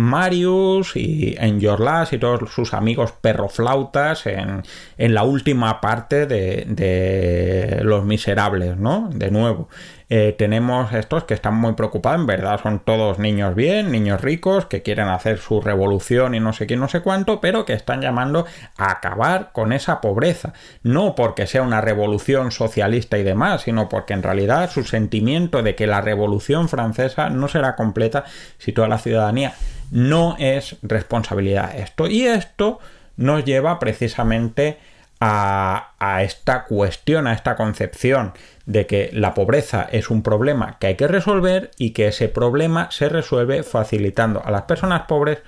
Marius 0.02 0.96
y 0.96 1.36
Enjolras 1.40 2.12
y 2.12 2.18
todos 2.18 2.52
sus 2.52 2.74
amigos 2.74 3.14
perroflautas 3.14 4.26
en, 4.26 4.64
en 4.98 5.14
la 5.14 5.24
última 5.24 5.80
parte 5.80 6.26
de, 6.26 6.66
de, 6.68 7.84
Los 7.84 8.04
Miserables, 8.04 8.78
¿no? 8.78 9.10
De 9.14 9.30
nuevo. 9.30 9.70
Eh, 10.10 10.36
tenemos 10.38 10.92
estos 10.92 11.24
que 11.24 11.34
están 11.34 11.56
muy 11.56 11.72
preocupados, 11.74 12.20
en 12.20 12.28
verdad 12.28 12.60
son 12.62 12.80
todos 12.80 13.18
niños 13.18 13.56
bien, 13.56 13.94
niños 13.94 14.20
ricos, 14.20 14.66
que 14.66 14.82
quieren 14.82 15.08
hacer 15.08 15.38
su 15.38 15.62
revolución 15.62 16.36
y 16.36 16.42
no 16.42 16.52
sé 16.52 16.68
qué, 16.68 16.76
no 16.76 16.90
sé 16.90 17.00
cuánto, 17.00 17.40
pero 17.40 17.64
que 17.64 17.72
están 17.72 18.02
llamando 18.02 18.46
a 18.76 18.92
acabar 18.92 19.52
con 19.54 19.72
esa 19.72 20.02
pobreza. 20.02 20.52
No 20.84 21.16
porque 21.16 21.48
sea 21.48 21.62
una 21.62 21.80
revolución 21.80 22.52
socialista 22.52 23.20
y 23.20 23.24
demás, 23.24 23.62
sino 23.62 23.88
porque 23.88 24.14
en 24.14 24.24
realidad 24.24 24.70
su 24.70 24.84
sentimiento 24.84 25.64
de 25.64 25.76
que 25.76 25.88
la 25.88 26.02
revolución 26.02 26.68
francesa 26.68 27.30
no 27.30 27.48
será 27.48 27.78
completa 27.78 28.26
si 28.58 28.74
toda 28.74 28.90
la 28.90 28.98
ciudadanía 28.98 29.54
no 29.92 30.36
es 30.40 30.78
responsabilidad 30.82 31.78
esto. 31.78 32.08
Y 32.08 32.26
esto 32.26 32.80
nos 33.18 33.46
lleva 33.46 33.78
precisamente 33.78 34.80
a, 35.20 36.24
esta 36.24 36.64
cuestión, 36.66 37.28
a 37.28 37.34
esta 37.34 37.56
concepción 37.56 38.34
de 38.66 38.88
que 38.88 39.12
la 39.14 39.36
pobreza 39.36 39.88
es 39.92 40.10
un 40.10 40.24
problema 40.24 40.78
que 40.80 40.88
hay 40.88 40.96
que 40.96 41.08
resolver 41.08 41.70
y 41.78 41.92
que 41.92 42.08
ese 42.08 42.28
problema 42.28 42.90
se 42.90 43.08
resuelve 43.08 43.62
facilitando 43.62 44.42
a 44.44 44.50
las 44.50 44.64
personas 44.64 45.04
pobres 45.04 45.40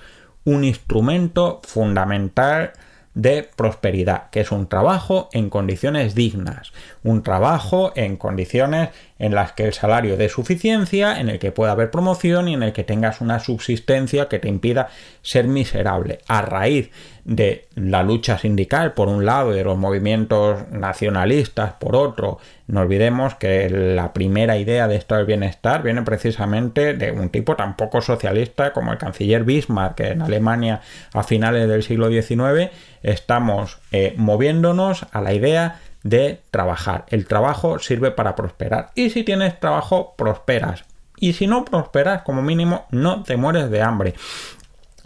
un 0.44 0.62
instrumento 0.62 1.60
fundamental 1.64 2.72
de 3.14 3.48
prosperidad, 3.56 4.30
que 4.30 4.40
es 4.40 4.50
un 4.50 4.66
trabajo 4.66 5.28
en 5.32 5.48
condiciones 5.48 6.14
dignas, 6.14 6.72
un 7.02 7.22
trabajo 7.22 7.92
en 7.94 8.16
condiciones 8.16 8.90
en 9.18 9.34
las 9.34 9.52
que 9.52 9.64
el 9.64 9.72
salario 9.72 10.16
dé 10.16 10.28
suficiencia, 10.28 11.20
en 11.20 11.28
el 11.28 11.38
que 11.38 11.52
pueda 11.52 11.72
haber 11.72 11.90
promoción 11.90 12.48
y 12.48 12.54
en 12.54 12.64
el 12.64 12.72
que 12.72 12.84
tengas 12.84 13.20
una 13.20 13.38
subsistencia 13.38 14.28
que 14.28 14.40
te 14.40 14.48
impida 14.48 14.88
ser 15.22 15.46
miserable. 15.46 16.18
A 16.26 16.42
raíz 16.42 16.90
de 17.24 17.66
la 17.74 18.02
lucha 18.02 18.38
sindical 18.38 18.92
por 18.92 19.08
un 19.08 19.24
lado 19.24 19.52
y 19.52 19.56
de 19.56 19.64
los 19.64 19.78
movimientos 19.78 20.68
nacionalistas 20.70 21.72
por 21.74 21.96
otro. 21.96 22.38
No 22.66 22.80
olvidemos 22.80 23.34
que 23.34 23.70
la 23.70 24.12
primera 24.12 24.58
idea 24.58 24.88
de 24.88 24.96
esto 24.96 25.14
del 25.14 25.26
bienestar 25.26 25.82
viene 25.82 26.02
precisamente 26.02 26.94
de 26.94 27.12
un 27.12 27.30
tipo 27.30 27.56
tan 27.56 27.76
poco 27.76 28.02
socialista 28.02 28.72
como 28.72 28.92
el 28.92 28.98
canciller 28.98 29.44
Bismarck, 29.44 29.94
que 29.94 30.08
en 30.08 30.22
Alemania 30.22 30.82
a 31.12 31.22
finales 31.22 31.68
del 31.68 31.82
siglo 31.82 32.08
XIX 32.08 32.70
estamos 33.02 33.78
eh, 33.90 34.14
moviéndonos 34.16 35.06
a 35.12 35.20
la 35.20 35.32
idea 35.32 35.80
de 36.02 36.40
trabajar. 36.50 37.06
El 37.08 37.26
trabajo 37.26 37.78
sirve 37.78 38.10
para 38.10 38.36
prosperar. 38.36 38.90
Y 38.94 39.10
si 39.10 39.24
tienes 39.24 39.58
trabajo, 39.58 40.14
prosperas. 40.16 40.84
Y 41.16 41.32
si 41.32 41.46
no 41.46 41.64
prosperas, 41.64 42.22
como 42.22 42.42
mínimo, 42.42 42.86
no 42.90 43.22
te 43.22 43.36
mueres 43.36 43.70
de 43.70 43.82
hambre. 43.82 44.14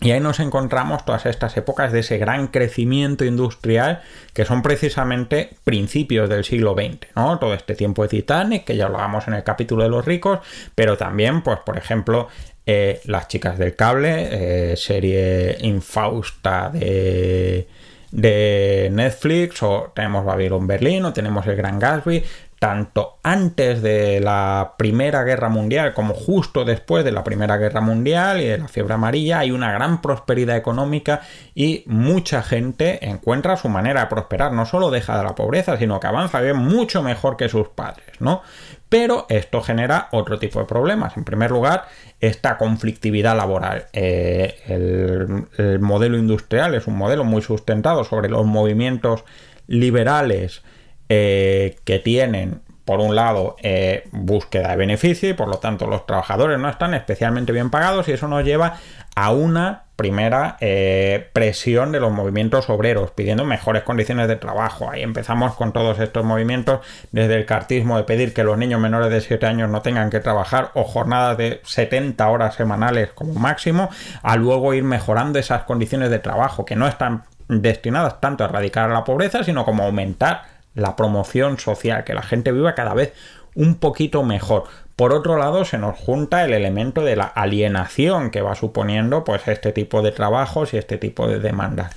Y 0.00 0.12
ahí 0.12 0.20
nos 0.20 0.38
encontramos 0.38 1.04
todas 1.04 1.26
estas 1.26 1.56
épocas 1.56 1.90
de 1.90 2.00
ese 2.00 2.18
gran 2.18 2.48
crecimiento 2.48 3.24
industrial 3.24 4.00
que 4.32 4.44
son 4.44 4.62
precisamente 4.62 5.50
principios 5.64 6.28
del 6.28 6.44
siglo 6.44 6.74
XX, 6.74 7.08
¿no? 7.16 7.38
Todo 7.40 7.54
este 7.54 7.74
tiempo 7.74 8.02
de 8.02 8.08
Titanic, 8.08 8.64
que 8.64 8.76
ya 8.76 8.86
hablábamos 8.86 9.26
en 9.26 9.34
el 9.34 9.42
capítulo 9.42 9.82
de 9.82 9.88
los 9.88 10.04
ricos, 10.04 10.38
pero 10.76 10.96
también, 10.96 11.42
pues, 11.42 11.58
por 11.66 11.76
ejemplo, 11.76 12.28
eh, 12.64 13.00
Las 13.06 13.28
chicas 13.28 13.58
del 13.58 13.74
cable, 13.74 14.72
eh, 14.72 14.76
serie 14.76 15.56
infausta 15.62 16.68
de, 16.68 17.66
de 18.12 18.90
Netflix, 18.92 19.62
o 19.62 19.90
tenemos 19.94 20.24
Babylon 20.24 20.66
Berlín, 20.66 21.06
o 21.06 21.12
tenemos 21.14 21.46
El 21.46 21.56
Gran 21.56 21.78
Gatsby, 21.78 22.22
tanto 22.58 23.18
antes 23.22 23.82
de 23.82 24.20
la 24.20 24.74
Primera 24.76 25.22
Guerra 25.22 25.48
Mundial 25.48 25.94
como 25.94 26.14
justo 26.14 26.64
después 26.64 27.04
de 27.04 27.12
la 27.12 27.22
Primera 27.22 27.56
Guerra 27.56 27.80
Mundial 27.80 28.40
y 28.40 28.46
de 28.46 28.58
la 28.58 28.68
fiebre 28.68 28.94
amarilla, 28.94 29.40
hay 29.40 29.52
una 29.52 29.72
gran 29.72 30.02
prosperidad 30.02 30.56
económica 30.56 31.20
y 31.54 31.84
mucha 31.86 32.42
gente 32.42 33.08
encuentra 33.08 33.56
su 33.56 33.68
manera 33.68 34.00
de 34.00 34.06
prosperar. 34.08 34.52
No 34.52 34.66
solo 34.66 34.90
deja 34.90 35.16
de 35.16 35.24
la 35.24 35.34
pobreza, 35.36 35.76
sino 35.76 36.00
que 36.00 36.08
avanza 36.08 36.40
bien 36.40 36.56
mucho 36.56 37.02
mejor 37.02 37.36
que 37.36 37.48
sus 37.48 37.68
padres, 37.68 38.20
¿no? 38.20 38.42
Pero 38.88 39.26
esto 39.28 39.60
genera 39.60 40.08
otro 40.12 40.38
tipo 40.38 40.58
de 40.58 40.64
problemas. 40.64 41.16
En 41.16 41.24
primer 41.24 41.50
lugar, 41.50 41.84
esta 42.20 42.56
conflictividad 42.56 43.36
laboral. 43.36 43.86
Eh, 43.92 44.56
el, 44.66 45.46
el 45.58 45.78
modelo 45.78 46.18
industrial 46.18 46.74
es 46.74 46.86
un 46.86 46.96
modelo 46.96 47.22
muy 47.22 47.42
sustentado 47.42 48.02
sobre 48.02 48.30
los 48.30 48.46
movimientos 48.46 49.24
liberales 49.66 50.62
eh, 51.08 51.76
que 51.84 51.98
tienen, 51.98 52.60
por 52.84 53.00
un 53.00 53.14
lado, 53.14 53.56
eh, 53.62 54.08
búsqueda 54.12 54.70
de 54.70 54.76
beneficio 54.76 55.28
y 55.28 55.34
por 55.34 55.48
lo 55.48 55.58
tanto 55.58 55.86
los 55.86 56.06
trabajadores 56.06 56.58
no 56.58 56.68
están 56.68 56.94
especialmente 56.94 57.52
bien 57.52 57.70
pagados 57.70 58.08
y 58.08 58.12
eso 58.12 58.28
nos 58.28 58.44
lleva 58.44 58.78
a 59.14 59.32
una 59.32 59.84
primera 59.98 60.56
eh, 60.60 61.28
presión 61.32 61.90
de 61.90 61.98
los 61.98 62.12
movimientos 62.12 62.70
obreros, 62.70 63.10
pidiendo 63.10 63.44
mejores 63.44 63.82
condiciones 63.82 64.28
de 64.28 64.36
trabajo. 64.36 64.88
Ahí 64.88 65.02
empezamos 65.02 65.56
con 65.56 65.72
todos 65.72 65.98
estos 65.98 66.24
movimientos, 66.24 66.86
desde 67.10 67.34
el 67.34 67.44
cartismo 67.44 67.96
de 67.96 68.04
pedir 68.04 68.32
que 68.32 68.44
los 68.44 68.56
niños 68.56 68.80
menores 68.80 69.10
de 69.10 69.20
7 69.20 69.44
años 69.44 69.68
no 69.68 69.82
tengan 69.82 70.08
que 70.08 70.20
trabajar 70.20 70.70
o 70.74 70.84
jornadas 70.84 71.36
de 71.36 71.60
70 71.64 72.28
horas 72.28 72.54
semanales 72.54 73.10
como 73.12 73.34
máximo, 73.34 73.90
a 74.22 74.36
luego 74.36 74.72
ir 74.72 74.84
mejorando 74.84 75.40
esas 75.40 75.64
condiciones 75.64 76.10
de 76.10 76.20
trabajo 76.20 76.64
que 76.64 76.76
no 76.76 76.86
están 76.86 77.24
destinadas 77.48 78.20
tanto 78.20 78.44
a 78.44 78.46
erradicar 78.46 78.88
la 78.90 79.02
pobreza, 79.02 79.42
sino 79.42 79.64
como 79.64 79.82
aumentar 79.82 80.57
la 80.78 80.96
promoción 80.96 81.58
social, 81.58 82.04
que 82.04 82.14
la 82.14 82.22
gente 82.22 82.52
viva 82.52 82.74
cada 82.74 82.94
vez 82.94 83.12
un 83.54 83.74
poquito 83.76 84.22
mejor. 84.22 84.64
Por 84.96 85.12
otro 85.12 85.36
lado, 85.36 85.64
se 85.64 85.78
nos 85.78 85.98
junta 85.98 86.44
el 86.44 86.52
elemento 86.52 87.02
de 87.02 87.16
la 87.16 87.24
alienación 87.24 88.30
que 88.30 88.42
va 88.42 88.54
suponiendo 88.54 89.24
pues 89.24 89.46
este 89.46 89.72
tipo 89.72 90.02
de 90.02 90.12
trabajos 90.12 90.74
y 90.74 90.76
este 90.76 90.98
tipo 90.98 91.28
de 91.28 91.38
demandas. 91.38 91.94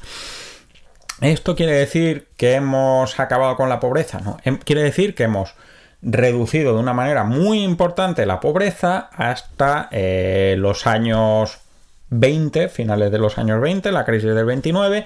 ¿Esto 1.21 1.55
quiere 1.55 1.73
decir 1.73 2.27
que 2.35 2.53
hemos 2.53 3.19
acabado 3.19 3.55
con 3.55 3.69
la 3.69 3.79
pobreza? 3.79 4.19
No, 4.19 4.37
em, 4.43 4.57
quiere 4.57 4.81
decir 4.81 5.13
que 5.13 5.23
hemos 5.23 5.53
reducido 6.01 6.73
de 6.73 6.79
una 6.79 6.93
manera 6.93 7.23
muy 7.23 7.63
importante 7.63 8.25
la 8.25 8.39
pobreza 8.39 9.09
hasta 9.13 9.87
eh, 9.91 10.55
los 10.57 10.87
años 10.87 11.59
20, 12.09 12.69
finales 12.69 13.11
de 13.11 13.19
los 13.19 13.37
años 13.37 13.61
20, 13.61 13.91
la 13.91 14.03
crisis 14.03 14.33
del 14.33 14.45
29, 14.45 15.05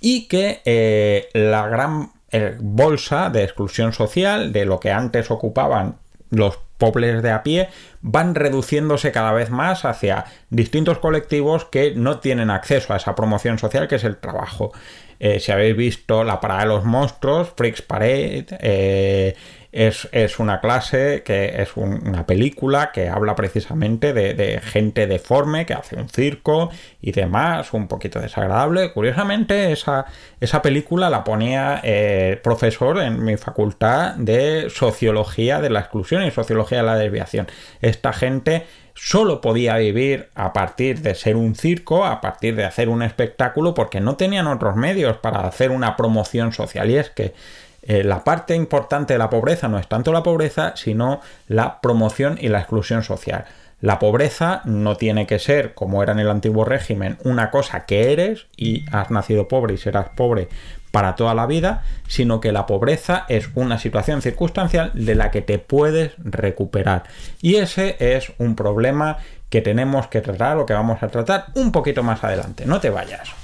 y 0.00 0.28
que 0.28 0.62
eh, 0.64 1.28
la 1.34 1.68
gran 1.68 2.12
bolsa 2.60 3.30
de 3.30 3.44
exclusión 3.44 3.92
social 3.92 4.52
de 4.52 4.64
lo 4.64 4.80
que 4.80 4.90
antes 4.90 5.30
ocupaban 5.30 5.96
los 6.30 6.58
pobres 6.78 7.22
de 7.22 7.30
a 7.30 7.42
pie 7.42 7.68
van 8.00 8.34
reduciéndose 8.34 9.12
cada 9.12 9.32
vez 9.32 9.50
más 9.50 9.84
hacia 9.84 10.24
distintos 10.48 10.98
colectivos 10.98 11.66
que 11.66 11.94
no 11.94 12.18
tienen 12.18 12.50
acceso 12.50 12.94
a 12.94 12.96
esa 12.96 13.14
promoción 13.14 13.58
social 13.58 13.86
que 13.86 13.96
es 13.96 14.04
el 14.04 14.16
trabajo. 14.16 14.72
Eh, 15.20 15.38
si 15.38 15.52
habéis 15.52 15.76
visto 15.76 16.24
La 16.24 16.40
Parada 16.40 16.62
de 16.62 16.68
los 16.68 16.84
Monstruos, 16.84 17.52
Freaks 17.54 17.82
Parade, 17.82 18.46
eh, 18.60 19.36
es, 19.72 20.38
una 20.38 20.60
clase 20.60 21.22
que 21.24 21.62
es 21.62 21.76
una 21.76 22.26
película 22.26 22.90
que 22.92 23.08
habla 23.08 23.36
precisamente 23.36 24.12
de, 24.12 24.60
gente 24.62 25.06
deforme 25.06 25.66
que 25.66 25.74
hace 25.74 25.96
un 25.96 26.08
circo 26.08 26.70
y 27.00 27.12
demás, 27.12 27.72
un 27.72 27.86
poquito 27.86 28.20
desagradable. 28.20 28.92
Curiosamente, 28.92 29.72
esa, 29.72 30.06
esa 30.40 30.60
película 30.62 31.08
la 31.08 31.22
ponía 31.22 31.80
eh, 31.84 32.40
profesor 32.42 33.00
en 33.00 33.24
mi 33.24 33.36
facultad 33.36 34.14
de 34.16 34.68
sociología 34.70 35.60
de 35.60 35.70
la 35.70 35.80
exclusión 35.80 36.24
y 36.24 36.30
sociología 36.30 36.78
de 36.78 36.84
la 36.84 36.96
desviación. 36.96 37.46
Esta 37.80 38.12
gente 38.12 38.66
solo 38.94 39.40
podía 39.40 39.76
vivir 39.76 40.28
a 40.34 40.52
partir 40.52 41.00
de 41.00 41.14
ser 41.14 41.36
un 41.36 41.54
circo, 41.54 42.04
a 42.04 42.20
partir 42.20 42.56
de 42.56 42.64
hacer 42.64 42.88
un 42.88 43.02
espectáculo, 43.02 43.72
porque 43.72 44.00
no 44.00 44.16
tenían 44.16 44.46
otros 44.46 44.76
medios 44.76 45.16
para 45.18 45.46
hacer 45.46 45.70
una 45.70 45.96
promoción 45.96 46.52
social. 46.52 46.90
Y 46.90 46.96
es 46.96 47.10
que 47.10 47.32
eh, 47.82 48.04
la 48.04 48.24
parte 48.24 48.54
importante 48.54 49.14
de 49.14 49.18
la 49.18 49.30
pobreza 49.30 49.68
no 49.68 49.78
es 49.78 49.88
tanto 49.88 50.12
la 50.12 50.22
pobreza, 50.22 50.74
sino 50.76 51.20
la 51.48 51.80
promoción 51.80 52.38
y 52.40 52.48
la 52.48 52.58
exclusión 52.58 53.02
social. 53.02 53.44
La 53.80 53.98
pobreza 53.98 54.60
no 54.64 54.96
tiene 54.96 55.26
que 55.26 55.38
ser, 55.38 55.72
como 55.74 56.02
era 56.02 56.12
en 56.12 56.18
el 56.18 56.28
antiguo 56.28 56.66
régimen, 56.66 57.16
una 57.24 57.50
cosa 57.50 57.86
que 57.86 58.12
eres 58.12 58.46
y 58.56 58.84
has 58.92 59.10
nacido 59.10 59.48
pobre 59.48 59.74
y 59.74 59.78
serás 59.78 60.10
pobre 60.10 60.48
para 60.90 61.14
toda 61.14 61.34
la 61.34 61.46
vida, 61.46 61.82
sino 62.06 62.40
que 62.40 62.52
la 62.52 62.66
pobreza 62.66 63.24
es 63.28 63.48
una 63.54 63.78
situación 63.78 64.20
circunstancial 64.20 64.90
de 64.94 65.14
la 65.14 65.30
que 65.30 65.40
te 65.40 65.58
puedes 65.58 66.12
recuperar. 66.18 67.04
Y 67.40 67.56
ese 67.56 67.96
es 67.98 68.32
un 68.38 68.54
problema 68.54 69.18
que 69.48 69.62
tenemos 69.62 70.08
que 70.08 70.20
tratar 70.20 70.58
o 70.58 70.66
que 70.66 70.74
vamos 70.74 71.02
a 71.02 71.08
tratar 71.08 71.46
un 71.54 71.72
poquito 71.72 72.02
más 72.02 72.22
adelante. 72.22 72.66
No 72.66 72.80
te 72.80 72.90
vayas. 72.90 73.39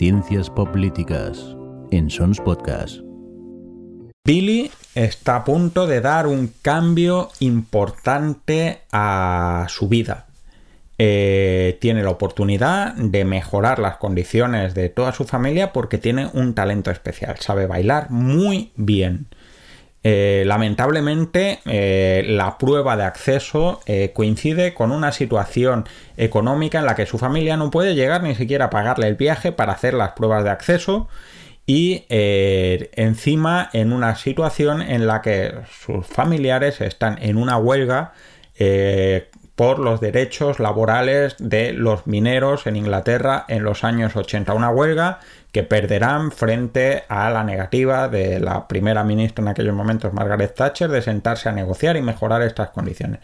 Ciencias 0.00 0.48
Políticas 0.48 1.58
en 1.90 2.08
Sons 2.08 2.40
Podcast. 2.40 3.00
Billy 4.24 4.70
está 4.94 5.36
a 5.36 5.44
punto 5.44 5.86
de 5.86 6.00
dar 6.00 6.26
un 6.26 6.54
cambio 6.62 7.28
importante 7.40 8.80
a 8.92 9.66
su 9.68 9.90
vida. 9.90 10.24
Eh, 10.96 11.76
tiene 11.82 12.02
la 12.02 12.08
oportunidad 12.08 12.94
de 12.94 13.26
mejorar 13.26 13.78
las 13.78 13.98
condiciones 13.98 14.72
de 14.72 14.88
toda 14.88 15.12
su 15.12 15.26
familia 15.26 15.70
porque 15.74 15.98
tiene 15.98 16.30
un 16.32 16.54
talento 16.54 16.90
especial. 16.90 17.36
Sabe 17.40 17.66
bailar 17.66 18.10
muy 18.10 18.72
bien. 18.76 19.26
Eh, 20.02 20.44
lamentablemente, 20.46 21.60
eh, 21.66 22.24
la 22.26 22.56
prueba 22.56 22.96
de 22.96 23.04
acceso 23.04 23.80
eh, 23.84 24.12
coincide 24.14 24.72
con 24.72 24.92
una 24.92 25.12
situación 25.12 25.86
económica 26.16 26.78
en 26.78 26.86
la 26.86 26.94
que 26.94 27.04
su 27.04 27.18
familia 27.18 27.58
no 27.58 27.70
puede 27.70 27.94
llegar 27.94 28.22
ni 28.22 28.34
siquiera 28.34 28.66
a 28.66 28.70
pagarle 28.70 29.08
el 29.08 29.16
viaje 29.16 29.52
para 29.52 29.72
hacer 29.72 29.92
las 29.92 30.12
pruebas 30.12 30.42
de 30.44 30.50
acceso 30.50 31.08
y 31.66 32.04
encima 32.08 33.70
en 33.72 33.92
una 33.92 34.16
situación 34.16 34.82
en 34.82 35.06
la 35.06 35.22
que 35.22 35.52
sus 35.70 36.04
familiares 36.04 36.80
están 36.80 37.18
en 37.22 37.36
una 37.36 37.58
huelga 37.58 38.12
por 39.60 39.78
los 39.78 40.00
derechos 40.00 40.58
laborales 40.58 41.36
de 41.38 41.74
los 41.74 42.06
mineros 42.06 42.66
en 42.66 42.76
Inglaterra 42.76 43.44
en 43.46 43.62
los 43.62 43.84
años 43.84 44.16
80. 44.16 44.54
Una 44.54 44.70
huelga 44.70 45.20
que 45.52 45.62
perderán 45.62 46.32
frente 46.32 47.04
a 47.10 47.28
la 47.28 47.44
negativa 47.44 48.08
de 48.08 48.40
la 48.40 48.66
primera 48.68 49.04
ministra 49.04 49.42
en 49.42 49.48
aquellos 49.48 49.74
momentos, 49.74 50.14
Margaret 50.14 50.54
Thatcher, 50.54 50.88
de 50.88 51.02
sentarse 51.02 51.50
a 51.50 51.52
negociar 51.52 51.98
y 51.98 52.00
mejorar 52.00 52.40
estas 52.40 52.70
condiciones. 52.70 53.20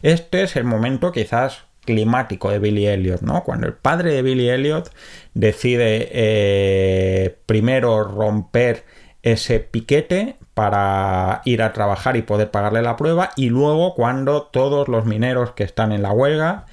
Este 0.00 0.44
es 0.44 0.54
el 0.54 0.62
momento 0.62 1.10
quizás 1.10 1.64
climático 1.84 2.52
de 2.52 2.60
Billy 2.60 2.86
Elliot, 2.86 3.22
¿no? 3.22 3.42
Cuando 3.42 3.66
el 3.66 3.72
padre 3.72 4.14
de 4.14 4.22
Billy 4.22 4.48
Elliot 4.48 4.92
decide 5.34 6.08
eh, 6.12 7.36
primero 7.46 8.04
romper 8.04 8.84
ese 9.22 9.60
piquete 9.60 10.36
para 10.54 11.42
ir 11.44 11.62
a 11.62 11.72
trabajar 11.72 12.16
y 12.16 12.22
poder 12.22 12.50
pagarle 12.50 12.82
la 12.82 12.96
prueba 12.96 13.30
y 13.36 13.50
luego 13.50 13.94
cuando 13.94 14.42
todos 14.42 14.88
los 14.88 15.04
mineros 15.04 15.52
que 15.52 15.64
están 15.64 15.92
en 15.92 16.02
la 16.02 16.12
huelga 16.12 16.66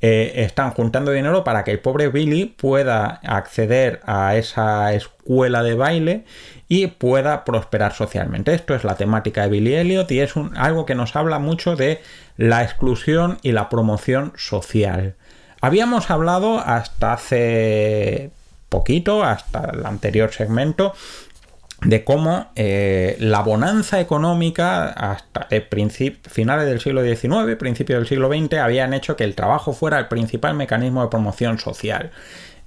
eh, 0.00 0.44
están 0.44 0.72
juntando 0.72 1.12
dinero 1.12 1.44
para 1.44 1.64
que 1.64 1.70
el 1.70 1.78
pobre 1.78 2.08
Billy 2.08 2.44
pueda 2.44 3.20
acceder 3.24 4.00
a 4.04 4.36
esa 4.36 4.92
escuela 4.92 5.62
de 5.62 5.74
baile 5.74 6.24
y 6.68 6.88
pueda 6.88 7.44
prosperar 7.44 7.94
socialmente. 7.94 8.52
Esto 8.52 8.74
es 8.74 8.84
la 8.84 8.96
temática 8.96 9.42
de 9.42 9.48
Billy 9.48 9.74
Elliot 9.74 10.10
y 10.10 10.20
es 10.20 10.34
algo 10.56 10.84
que 10.84 10.94
nos 10.94 11.16
habla 11.16 11.38
mucho 11.38 11.74
de 11.74 12.02
la 12.36 12.62
exclusión 12.62 13.38
y 13.40 13.52
la 13.52 13.70
promoción 13.70 14.34
social. 14.36 15.14
Habíamos 15.62 16.10
hablado 16.10 16.58
hasta 16.58 17.14
hace 17.14 18.30
poquito, 18.68 19.24
hasta 19.24 19.70
el 19.72 19.86
anterior 19.86 20.32
segmento, 20.32 20.94
de 21.84 22.04
cómo 22.04 22.48
eh, 22.56 23.16
la 23.20 23.42
bonanza 23.42 24.00
económica 24.00 24.88
hasta 24.88 25.48
finales 26.28 26.66
del 26.66 26.80
siglo 26.80 27.02
XIX, 27.04 27.56
principios 27.56 27.98
del 27.98 28.08
siglo 28.08 28.28
XX, 28.28 28.54
habían 28.54 28.94
hecho 28.94 29.16
que 29.16 29.24
el 29.24 29.34
trabajo 29.34 29.72
fuera 29.72 29.98
el 29.98 30.08
principal 30.08 30.54
mecanismo 30.54 31.02
de 31.02 31.08
promoción 31.08 31.58
social. 31.58 32.10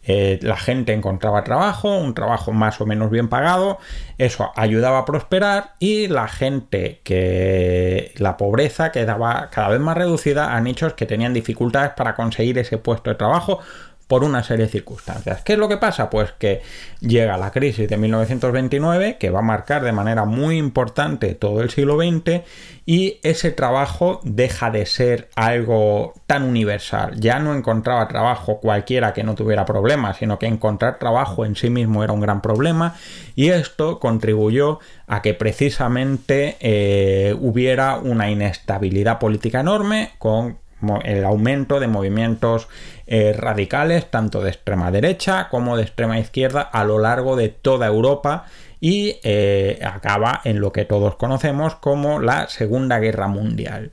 Eh, 0.09 0.39
la 0.41 0.55
gente 0.55 0.93
encontraba 0.93 1.43
trabajo, 1.43 1.97
un 1.97 2.13
trabajo 2.13 2.53
más 2.53 2.79
o 2.79 2.85
menos 2.85 3.11
bien 3.11 3.27
pagado, 3.27 3.77
eso 4.17 4.51
ayudaba 4.55 4.99
a 4.99 5.05
prosperar 5.05 5.73
y 5.79 6.07
la 6.07 6.29
gente 6.29 7.01
que 7.03 8.13
la 8.15 8.37
pobreza 8.37 8.93
quedaba 8.93 9.49
cada 9.51 9.67
vez 9.67 9.81
más 9.81 9.97
reducida 9.97 10.55
a 10.55 10.61
nichos 10.61 10.93
que 10.93 11.05
tenían 11.05 11.33
dificultades 11.33 11.91
para 11.91 12.15
conseguir 12.15 12.57
ese 12.57 12.77
puesto 12.77 13.09
de 13.09 13.17
trabajo 13.17 13.59
por 14.07 14.23
una 14.23 14.41
serie 14.43 14.65
de 14.65 14.71
circunstancias. 14.71 15.41
¿Qué 15.43 15.53
es 15.53 15.59
lo 15.59 15.67
que 15.67 15.77
pasa? 15.77 16.09
Pues 16.09 16.31
que 16.31 16.61
llega 17.01 17.37
la 17.37 17.51
crisis 17.51 17.89
de 17.89 17.97
1929, 17.97 19.17
que 19.17 19.29
va 19.29 19.39
a 19.39 19.43
marcar 19.43 19.83
de 19.83 19.91
manera 19.91 20.23
muy 20.23 20.57
importante 20.57 21.35
todo 21.35 21.61
el 21.61 21.69
siglo 21.69 21.97
XX, 21.97 22.41
y 22.85 23.19
ese 23.23 23.51
trabajo 23.51 24.21
deja 24.23 24.71
de 24.71 24.85
ser 24.85 25.29
algo 25.35 26.13
tan 26.25 26.43
universal. 26.43 27.19
Ya 27.19 27.39
no 27.39 27.53
encontraba 27.53 28.07
trabajo 28.07 28.61
cualquiera 28.61 29.13
que 29.13 29.23
no 29.23 29.35
tuviera 29.35 29.65
problemas, 29.65 30.17
sino 30.17 30.39
que 30.39 30.45
encontrar 30.45 30.99
trabajo 30.99 31.45
en 31.45 31.57
sí 31.57 31.69
mismo 31.69 32.03
era 32.03 32.13
un 32.13 32.21
gran 32.21 32.41
problema, 32.41 32.95
y 33.35 33.49
esto 33.49 33.99
contribuyó 33.99 34.79
a 35.05 35.21
que 35.21 35.33
precisamente 35.33 36.55
eh, 36.61 37.35
hubiera 37.39 37.97
una 37.97 38.31
inestabilidad 38.31 39.19
política 39.19 39.59
enorme 39.59 40.11
con 40.17 40.59
el 41.03 41.25
aumento 41.25 41.79
de 41.79 41.87
movimientos 41.87 42.67
eh, 43.07 43.33
radicales, 43.33 44.11
tanto 44.11 44.41
de 44.41 44.49
extrema 44.49 44.91
derecha 44.91 45.47
como 45.49 45.77
de 45.77 45.83
extrema 45.83 46.19
izquierda, 46.19 46.61
a 46.61 46.83
lo 46.83 46.99
largo 46.99 47.35
de 47.35 47.49
toda 47.49 47.87
Europa 47.87 48.45
y 48.79 49.17
eh, 49.23 49.79
acaba 49.83 50.41
en 50.43 50.59
lo 50.59 50.71
que 50.71 50.85
todos 50.85 51.15
conocemos 51.15 51.75
como 51.75 52.19
la 52.19 52.47
Segunda 52.49 52.99
Guerra 52.99 53.27
Mundial. 53.27 53.91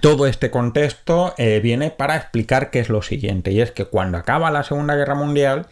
Todo 0.00 0.26
este 0.26 0.50
contexto 0.50 1.34
eh, 1.38 1.60
viene 1.60 1.90
para 1.90 2.16
explicar 2.16 2.70
qué 2.70 2.80
es 2.80 2.90
lo 2.90 3.00
siguiente, 3.00 3.52
y 3.52 3.62
es 3.62 3.70
que 3.70 3.86
cuando 3.86 4.18
acaba 4.18 4.50
la 4.50 4.62
Segunda 4.62 4.94
Guerra 4.94 5.14
Mundial, 5.14 5.66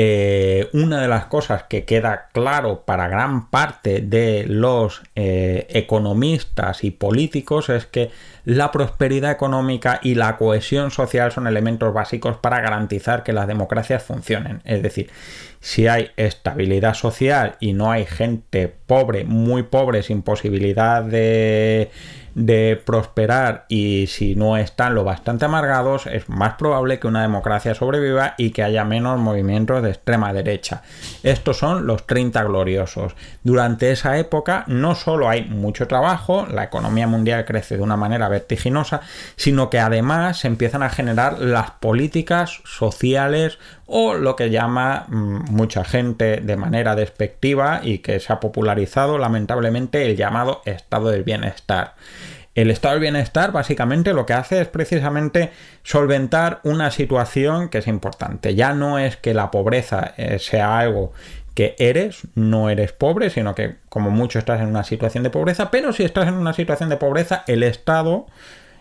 eh, 0.00 0.68
una 0.74 1.00
de 1.00 1.08
las 1.08 1.24
cosas 1.24 1.64
que 1.64 1.84
queda 1.84 2.28
claro 2.32 2.84
para 2.84 3.08
gran 3.08 3.50
parte 3.50 4.00
de 4.00 4.44
los 4.46 5.02
eh, 5.16 5.66
economistas 5.70 6.84
y 6.84 6.92
políticos 6.92 7.68
es 7.68 7.86
que 7.86 8.12
la 8.44 8.70
prosperidad 8.70 9.32
económica 9.32 9.98
y 10.00 10.14
la 10.14 10.36
cohesión 10.36 10.92
social 10.92 11.32
son 11.32 11.48
elementos 11.48 11.92
básicos 11.92 12.36
para 12.36 12.60
garantizar 12.60 13.24
que 13.24 13.32
las 13.32 13.48
democracias 13.48 14.04
funcionen. 14.04 14.62
Es 14.64 14.84
decir, 14.84 15.10
si 15.58 15.88
hay 15.88 16.12
estabilidad 16.16 16.94
social 16.94 17.56
y 17.58 17.72
no 17.72 17.90
hay 17.90 18.06
gente 18.06 18.72
pobre, 18.86 19.24
muy 19.24 19.64
pobre, 19.64 20.04
sin 20.04 20.22
posibilidad 20.22 21.02
de 21.02 21.90
de 22.38 22.80
prosperar 22.82 23.66
y 23.68 24.06
si 24.06 24.36
no 24.36 24.56
están 24.56 24.94
lo 24.94 25.02
bastante 25.02 25.44
amargados, 25.44 26.06
es 26.06 26.28
más 26.28 26.54
probable 26.54 27.00
que 27.00 27.08
una 27.08 27.22
democracia 27.22 27.74
sobreviva 27.74 28.34
y 28.38 28.50
que 28.50 28.62
haya 28.62 28.84
menos 28.84 29.18
movimientos 29.18 29.82
de 29.82 29.90
extrema 29.90 30.32
derecha. 30.32 30.82
Estos 31.24 31.58
son 31.58 31.86
los 31.86 32.06
30 32.06 32.44
gloriosos. 32.44 33.16
Durante 33.42 33.90
esa 33.90 34.18
época 34.18 34.64
no 34.68 34.94
solo 34.94 35.28
hay 35.28 35.46
mucho 35.46 35.88
trabajo, 35.88 36.46
la 36.46 36.64
economía 36.64 37.08
mundial 37.08 37.44
crece 37.44 37.76
de 37.76 37.82
una 37.82 37.96
manera 37.96 38.28
vertiginosa, 38.28 39.00
sino 39.34 39.68
que 39.68 39.80
además 39.80 40.38
se 40.38 40.46
empiezan 40.46 40.84
a 40.84 40.90
generar 40.90 41.40
las 41.40 41.72
políticas 41.72 42.60
sociales 42.64 43.58
o 43.86 44.14
lo 44.14 44.36
que 44.36 44.50
llama 44.50 45.06
mm, 45.08 45.50
mucha 45.50 45.82
gente 45.82 46.36
de 46.36 46.56
manera 46.56 46.94
despectiva 46.94 47.80
y 47.82 47.98
que 47.98 48.20
se 48.20 48.32
ha 48.32 48.38
popularizado 48.38 49.18
lamentablemente 49.18 50.04
el 50.04 50.16
llamado 50.16 50.62
estado 50.66 51.08
del 51.08 51.24
bienestar. 51.24 51.94
El 52.54 52.70
estado 52.70 52.94
del 52.94 53.02
bienestar 53.02 53.52
básicamente 53.52 54.12
lo 54.12 54.26
que 54.26 54.32
hace 54.32 54.60
es 54.60 54.68
precisamente 54.68 55.50
solventar 55.82 56.60
una 56.64 56.90
situación 56.90 57.68
que 57.68 57.78
es 57.78 57.86
importante. 57.86 58.54
Ya 58.54 58.72
no 58.72 58.98
es 58.98 59.16
que 59.16 59.34
la 59.34 59.50
pobreza 59.50 60.14
eh, 60.16 60.38
sea 60.38 60.78
algo 60.78 61.12
que 61.54 61.74
eres, 61.78 62.20
no 62.34 62.70
eres 62.70 62.92
pobre, 62.92 63.30
sino 63.30 63.54
que 63.54 63.76
como 63.88 64.10
mucho 64.10 64.38
estás 64.38 64.60
en 64.60 64.68
una 64.68 64.84
situación 64.84 65.24
de 65.24 65.30
pobreza, 65.30 65.70
pero 65.70 65.92
si 65.92 66.04
estás 66.04 66.28
en 66.28 66.34
una 66.34 66.52
situación 66.52 66.88
de 66.88 66.96
pobreza, 66.96 67.42
el 67.48 67.64
Estado 67.64 68.26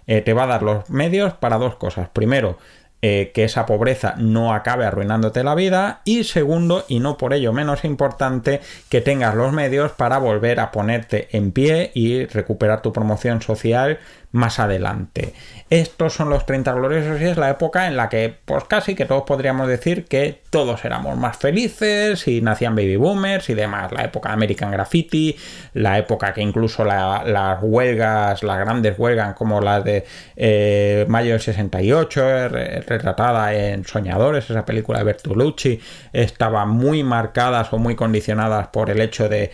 eh, 0.06 0.22
te 0.22 0.34
va 0.34 0.44
a 0.44 0.48
dar 0.48 0.64
los 0.64 0.90
medios 0.90 1.34
para 1.34 1.58
dos 1.58 1.76
cosas. 1.76 2.08
Primero, 2.10 2.58
eh, 3.04 3.32
que 3.34 3.44
esa 3.44 3.68
pobreza 3.68 4.16
no 4.18 4.54
acabe 4.54 4.86
arruinándote 4.86 5.44
la 5.44 5.54
vida. 5.54 6.02
Y 6.04 6.24
segundo 6.24 6.84
y 6.88 7.00
no 7.00 7.18
por 7.18 7.34
ello 7.34 7.54
menos 7.54 7.86
importante 7.86 8.62
que 8.90 9.02
tengas 9.02 9.36
los 9.36 9.54
medios 9.54 9.92
para 9.92 10.18
volver 10.18 10.60
a 10.60 10.72
ponerte 10.72 11.28
en 11.32 11.52
pie 11.52 11.92
y 11.94 12.26
recuperar 12.26 12.82
tu 12.82 12.92
promoción 12.92 13.42
social 13.42 14.00
más 14.32 14.60
adelante. 14.60 15.34
Estos 15.70 16.14
son 16.14 16.30
los 16.30 16.46
30 16.46 16.74
gloriosos 16.74 17.20
y 17.20 17.26
es 17.26 17.38
la 17.38 17.50
época 17.50 17.88
en 17.88 17.98
la 17.98 18.10
que, 18.10 18.34
pues 18.46 18.64
casi 18.66 18.96
que 18.96 19.06
todos 19.06 19.24
podríamos 19.24 19.68
decir 19.68 20.06
que 20.06 20.42
todos 20.50 20.86
éramos 20.86 21.18
más 21.18 21.38
felices 21.38 22.28
y 22.28 22.42
nacían 22.42 22.76
baby 22.76 22.96
boomers 22.96 23.50
y 23.50 23.54
demás. 23.54 23.92
La 23.92 24.04
época 24.04 24.30
de 24.30 24.34
American 24.34 24.72
Graffiti, 24.72 25.36
la 25.74 25.98
época 25.98 26.34
que 26.34 26.42
incluso 26.42 26.84
las 26.86 27.60
huelgas, 27.62 28.44
las 28.44 28.60
grandes 28.60 28.98
huelgas 28.98 29.34
como 29.34 29.60
las 29.60 29.84
de 29.84 30.06
eh, 30.36 31.06
mayo 31.10 31.32
del 31.32 31.42
68, 31.42 32.50
retratada 32.50 33.54
en 33.54 33.86
Soñadores, 33.86 34.50
esa 34.50 34.66
película 34.66 35.00
de 35.00 35.06
Bertolucci, 35.06 35.80
estaban 36.14 36.70
muy 36.70 37.04
marcadas 37.04 37.72
o 37.74 37.78
muy 37.78 37.96
condicionadas 37.96 38.68
por 38.68 38.90
el 38.90 39.02
hecho 39.02 39.28
de 39.28 39.52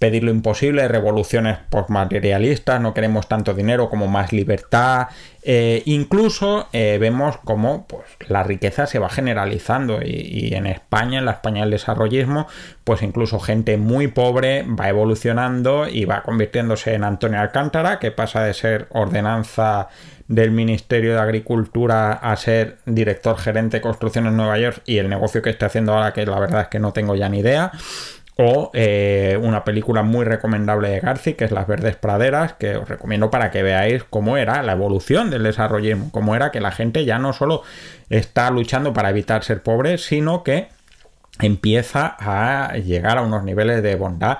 pedir 0.00 0.24
lo 0.24 0.30
imposible, 0.30 0.88
revoluciones 0.88 1.58
postmaterialistas, 1.68 2.80
no 2.80 2.94
queremos 2.94 3.28
tanto 3.28 3.52
dinero 3.52 3.90
como 3.90 4.08
más 4.08 4.32
libertad. 4.32 5.08
Eh, 5.42 5.82
incluso 5.84 6.68
eh, 6.72 6.96
vemos 6.98 7.36
cómo 7.44 7.86
pues, 7.86 8.06
la 8.26 8.42
riqueza 8.42 8.86
se 8.86 8.98
va 8.98 9.10
generalizando 9.10 10.00
y, 10.02 10.54
en 10.54 10.66
España, 10.66 11.18
en 11.18 11.26
la 11.26 11.32
España 11.32 11.60
del 11.60 11.72
desarrollismo, 11.72 12.48
pues 12.82 13.02
incluso 13.02 13.38
gente 13.40 13.76
muy 13.76 14.08
pobre 14.08 14.62
va 14.62 14.88
evolucionando 14.88 15.86
y 15.86 16.06
va 16.06 16.22
convirtiéndose 16.22 16.94
en 16.94 17.04
Antonio 17.04 17.38
Alcántara, 17.38 17.98
que 17.98 18.10
pasa 18.10 18.42
de 18.42 18.54
ser 18.54 18.86
ordenanza 18.90 19.88
del 20.28 20.50
Ministerio 20.50 21.12
de 21.14 21.20
Agricultura 21.20 22.12
a 22.12 22.36
ser 22.36 22.78
director 22.86 23.36
gerente 23.36 23.78
de 23.78 23.80
construcción 23.82 24.26
en 24.28 24.36
Nueva 24.36 24.58
York 24.58 24.80
y 24.86 24.96
el 24.96 25.10
negocio 25.10 25.42
que 25.42 25.50
está 25.50 25.66
haciendo 25.66 25.92
ahora, 25.92 26.14
que 26.14 26.24
la 26.24 26.38
verdad 26.38 26.62
es 26.62 26.68
que 26.68 26.78
no 26.78 26.92
tengo 26.92 27.16
ya 27.16 27.28
ni 27.28 27.40
idea 27.40 27.72
o 28.42 28.70
eh, 28.72 29.38
una 29.42 29.64
película 29.64 30.02
muy 30.02 30.24
recomendable 30.24 30.88
de 30.88 31.00
Garci, 31.00 31.34
que 31.34 31.44
es 31.44 31.50
Las 31.50 31.66
Verdes 31.66 31.96
Praderas, 31.96 32.54
que 32.54 32.74
os 32.76 32.88
recomiendo 32.88 33.30
para 33.30 33.50
que 33.50 33.62
veáis 33.62 34.02
cómo 34.04 34.38
era 34.38 34.62
la 34.62 34.72
evolución 34.72 35.28
del 35.28 35.42
desarrollismo, 35.42 36.10
cómo 36.10 36.34
era 36.34 36.50
que 36.50 36.60
la 36.60 36.70
gente 36.70 37.04
ya 37.04 37.18
no 37.18 37.34
solo 37.34 37.62
está 38.08 38.50
luchando 38.50 38.94
para 38.94 39.10
evitar 39.10 39.44
ser 39.44 39.62
pobre, 39.62 39.98
sino 39.98 40.42
que 40.42 40.68
empieza 41.38 42.16
a 42.18 42.78
llegar 42.78 43.18
a 43.18 43.22
unos 43.22 43.44
niveles 43.44 43.82
de 43.82 43.94
bondad 43.96 44.38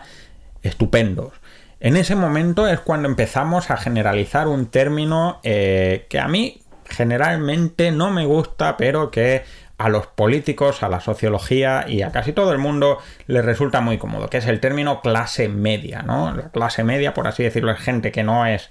estupendos. 0.62 1.34
En 1.78 1.96
ese 1.96 2.16
momento 2.16 2.66
es 2.68 2.80
cuando 2.80 3.06
empezamos 3.06 3.70
a 3.70 3.76
generalizar 3.76 4.48
un 4.48 4.66
término 4.66 5.40
eh, 5.42 6.06
que 6.08 6.18
a 6.18 6.26
mí 6.26 6.62
generalmente 6.86 7.92
no 7.92 8.10
me 8.10 8.24
gusta, 8.24 8.78
pero 8.78 9.10
que 9.10 9.44
a 9.80 9.88
los 9.88 10.06
políticos, 10.06 10.82
a 10.82 10.90
la 10.90 11.00
sociología 11.00 11.86
y 11.88 12.02
a 12.02 12.12
casi 12.12 12.34
todo 12.34 12.52
el 12.52 12.58
mundo 12.58 12.98
les 13.26 13.42
resulta 13.42 13.80
muy 13.80 13.96
cómodo, 13.96 14.28
que 14.28 14.36
es 14.36 14.46
el 14.46 14.60
término 14.60 15.00
clase 15.00 15.48
media, 15.48 16.02
¿no? 16.02 16.36
La 16.36 16.50
clase 16.50 16.84
media, 16.84 17.14
por 17.14 17.26
así 17.26 17.42
decirlo, 17.42 17.72
es 17.72 17.78
gente 17.78 18.12
que 18.12 18.22
no 18.22 18.44
es, 18.44 18.70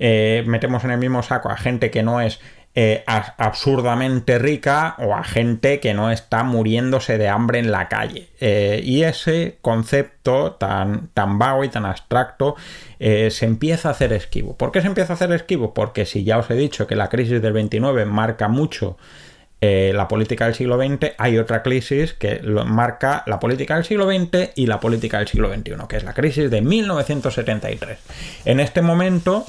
eh, 0.00 0.42
metemos 0.48 0.82
en 0.82 0.90
el 0.90 0.98
mismo 0.98 1.22
saco 1.22 1.48
a 1.48 1.56
gente 1.56 1.92
que 1.92 2.02
no 2.02 2.20
es 2.20 2.40
eh, 2.74 3.04
absurdamente 3.06 4.40
rica 4.40 4.96
o 4.98 5.14
a 5.14 5.22
gente 5.22 5.78
que 5.78 5.94
no 5.94 6.10
está 6.10 6.42
muriéndose 6.42 7.18
de 7.18 7.28
hambre 7.28 7.60
en 7.60 7.70
la 7.70 7.88
calle. 7.88 8.28
Eh, 8.40 8.80
y 8.82 9.04
ese 9.04 9.58
concepto 9.62 10.54
tan, 10.54 11.06
tan 11.14 11.38
vago 11.38 11.62
y 11.62 11.68
tan 11.68 11.86
abstracto 11.86 12.56
se 12.98 13.44
empieza 13.44 13.90
a 13.90 13.92
hacer 13.92 14.12
esquivo. 14.12 14.56
¿Por 14.56 14.72
qué 14.72 14.80
se 14.80 14.88
empieza 14.88 15.12
a 15.12 15.14
hacer 15.14 15.30
esquivo? 15.30 15.72
Porque 15.72 16.04
si 16.04 16.24
ya 16.24 16.36
os 16.36 16.50
he 16.50 16.54
dicho 16.54 16.88
que 16.88 16.96
la 16.96 17.08
crisis 17.08 17.40
del 17.40 17.52
29 17.52 18.06
marca 18.06 18.48
mucho 18.48 18.96
eh, 19.60 19.92
la 19.94 20.06
política 20.06 20.44
del 20.44 20.54
siglo 20.54 20.78
XX, 20.78 21.14
hay 21.18 21.36
otra 21.38 21.62
crisis 21.62 22.12
que 22.12 22.40
marca 22.42 23.24
la 23.26 23.40
política 23.40 23.74
del 23.74 23.84
siglo 23.84 24.06
XX 24.06 24.50
y 24.54 24.66
la 24.66 24.78
política 24.78 25.18
del 25.18 25.26
siglo 25.26 25.52
XXI, 25.52 25.74
que 25.88 25.96
es 25.96 26.04
la 26.04 26.14
crisis 26.14 26.50
de 26.50 26.60
1973. 26.60 27.98
En 28.44 28.60
este 28.60 28.82
momento 28.82 29.44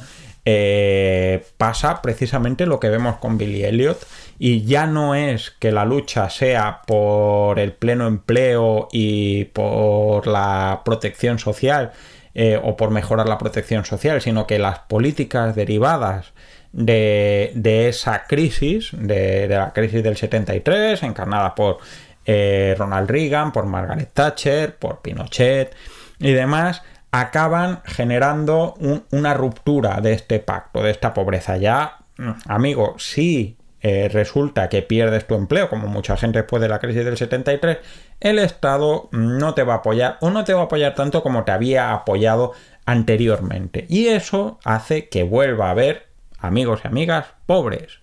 eh, 0.45 1.45
pasa 1.57 2.01
precisamente 2.01 2.65
lo 2.65 2.79
que 2.79 2.89
vemos 2.89 3.17
con 3.17 3.37
Billy 3.37 3.65
Elliot 3.65 4.03
y 4.39 4.63
ya 4.63 4.87
no 4.87 5.13
es 5.13 5.51
que 5.51 5.71
la 5.71 5.85
lucha 5.85 6.31
sea 6.31 6.81
por 6.87 7.59
el 7.59 7.73
pleno 7.73 8.07
empleo 8.07 8.87
y 8.91 9.45
por 9.45 10.25
la 10.25 10.81
protección 10.83 11.37
social 11.37 11.91
eh, 12.33 12.59
o 12.63 12.77
por 12.77 12.89
mejorar 12.89 13.27
la 13.27 13.37
protección 13.37 13.85
social, 13.85 14.21
sino 14.21 14.47
que 14.47 14.57
las 14.57 14.79
políticas 14.79 15.55
derivadas 15.55 16.33
de, 16.71 17.87
esa 17.89 18.23
crisis, 18.27 18.91
de, 18.93 19.47
la 19.47 19.73
crisis 19.73 20.03
del 20.03 20.17
73, 20.17 21.03
encarnada 21.03 21.55
por 21.55 21.77
eh, 22.25 22.75
Ronald 22.77 23.09
Reagan, 23.09 23.51
por 23.51 23.65
Margaret 23.65 24.11
Thatcher, 24.13 24.75
por 24.77 25.01
Pinochet 25.01 25.75
y 26.19 26.31
demás, 26.31 26.83
acaban 27.11 27.81
generando 27.85 28.75
una 29.11 29.33
ruptura 29.33 29.99
de 30.01 30.13
este 30.13 30.39
pacto, 30.39 30.83
de 30.83 30.91
esta 30.91 31.13
pobreza. 31.13 31.57
Ya, 31.57 31.99
amigo, 32.45 32.95
si 32.99 33.57
eh, 33.81 34.09
resulta 34.11 34.67
que 34.67 34.81
pierdes 34.81 35.25
tu 35.25 35.35
empleo, 35.35 35.69
como 35.69 35.87
mucha 35.87 36.17
gente 36.17 36.39
después 36.39 36.61
de 36.61 36.67
la 36.67 36.79
crisis 36.79 37.05
del 37.05 37.17
73, 37.17 37.77
el 38.19 38.39
Estado 38.39 39.07
no 39.11 39.53
te 39.53 39.63
va 39.63 39.75
a 39.75 39.77
apoyar 39.77 40.17
o 40.19 40.29
no 40.29 40.43
te 40.43 40.53
va 40.53 40.61
a 40.61 40.65
apoyar 40.65 40.95
tanto 40.95 41.23
como 41.23 41.45
te 41.45 41.51
había 41.51 41.93
apoyado 41.93 42.53
anteriormente. 42.85 43.85
Y 43.87 44.07
eso 44.07 44.59
hace 44.65 45.07
que 45.07 45.23
vuelva 45.23 45.67
a 45.67 45.71
haber 45.71 46.08
amigos 46.41 46.81
y 46.83 46.87
amigas 46.87 47.27
pobres. 47.45 47.99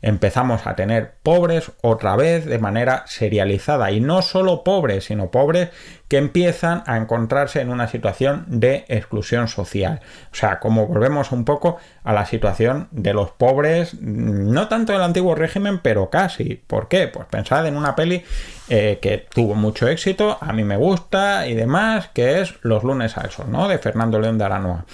Empezamos 0.00 0.66
a 0.66 0.76
tener 0.76 1.14
pobres 1.24 1.72
otra 1.82 2.14
vez 2.14 2.46
de 2.46 2.58
manera 2.58 3.02
serializada. 3.06 3.90
Y 3.90 4.00
no 4.00 4.22
solo 4.22 4.62
pobres 4.62 5.06
sino 5.06 5.30
pobres 5.30 5.70
que 6.06 6.18
empiezan 6.18 6.84
a 6.86 6.96
encontrarse 6.96 7.60
en 7.60 7.68
una 7.68 7.88
situación 7.88 8.44
de 8.46 8.84
exclusión 8.88 9.48
social. 9.48 10.00
O 10.32 10.34
sea 10.34 10.60
como 10.60 10.86
volvemos 10.86 11.32
un 11.32 11.44
poco 11.44 11.78
a 12.04 12.12
la 12.12 12.26
situación 12.26 12.88
de 12.92 13.12
los 13.12 13.32
pobres 13.32 13.94
no 14.00 14.68
tanto 14.68 14.92
del 14.92 15.02
antiguo 15.02 15.34
régimen 15.34 15.80
pero 15.80 16.10
casi. 16.10 16.62
¿por 16.66 16.88
qué? 16.88 17.08
pues 17.08 17.26
pensad 17.26 17.66
en 17.66 17.76
una 17.76 17.96
peli 17.96 18.22
eh, 18.68 18.98
que 19.02 19.18
tuvo 19.18 19.54
mucho 19.54 19.88
éxito 19.88 20.38
a 20.40 20.52
mí 20.52 20.62
me 20.62 20.76
gusta 20.76 21.46
y 21.46 21.54
demás 21.54 22.08
que 22.14 22.40
es 22.40 22.54
Los 22.62 22.84
lunes 22.84 23.16
al 23.18 23.30
sol 23.30 23.46
¿no? 23.50 23.66
de 23.66 23.78
Fernando 23.78 24.20
León 24.20 24.38
de 24.38 24.44
Aranoa 24.44 24.84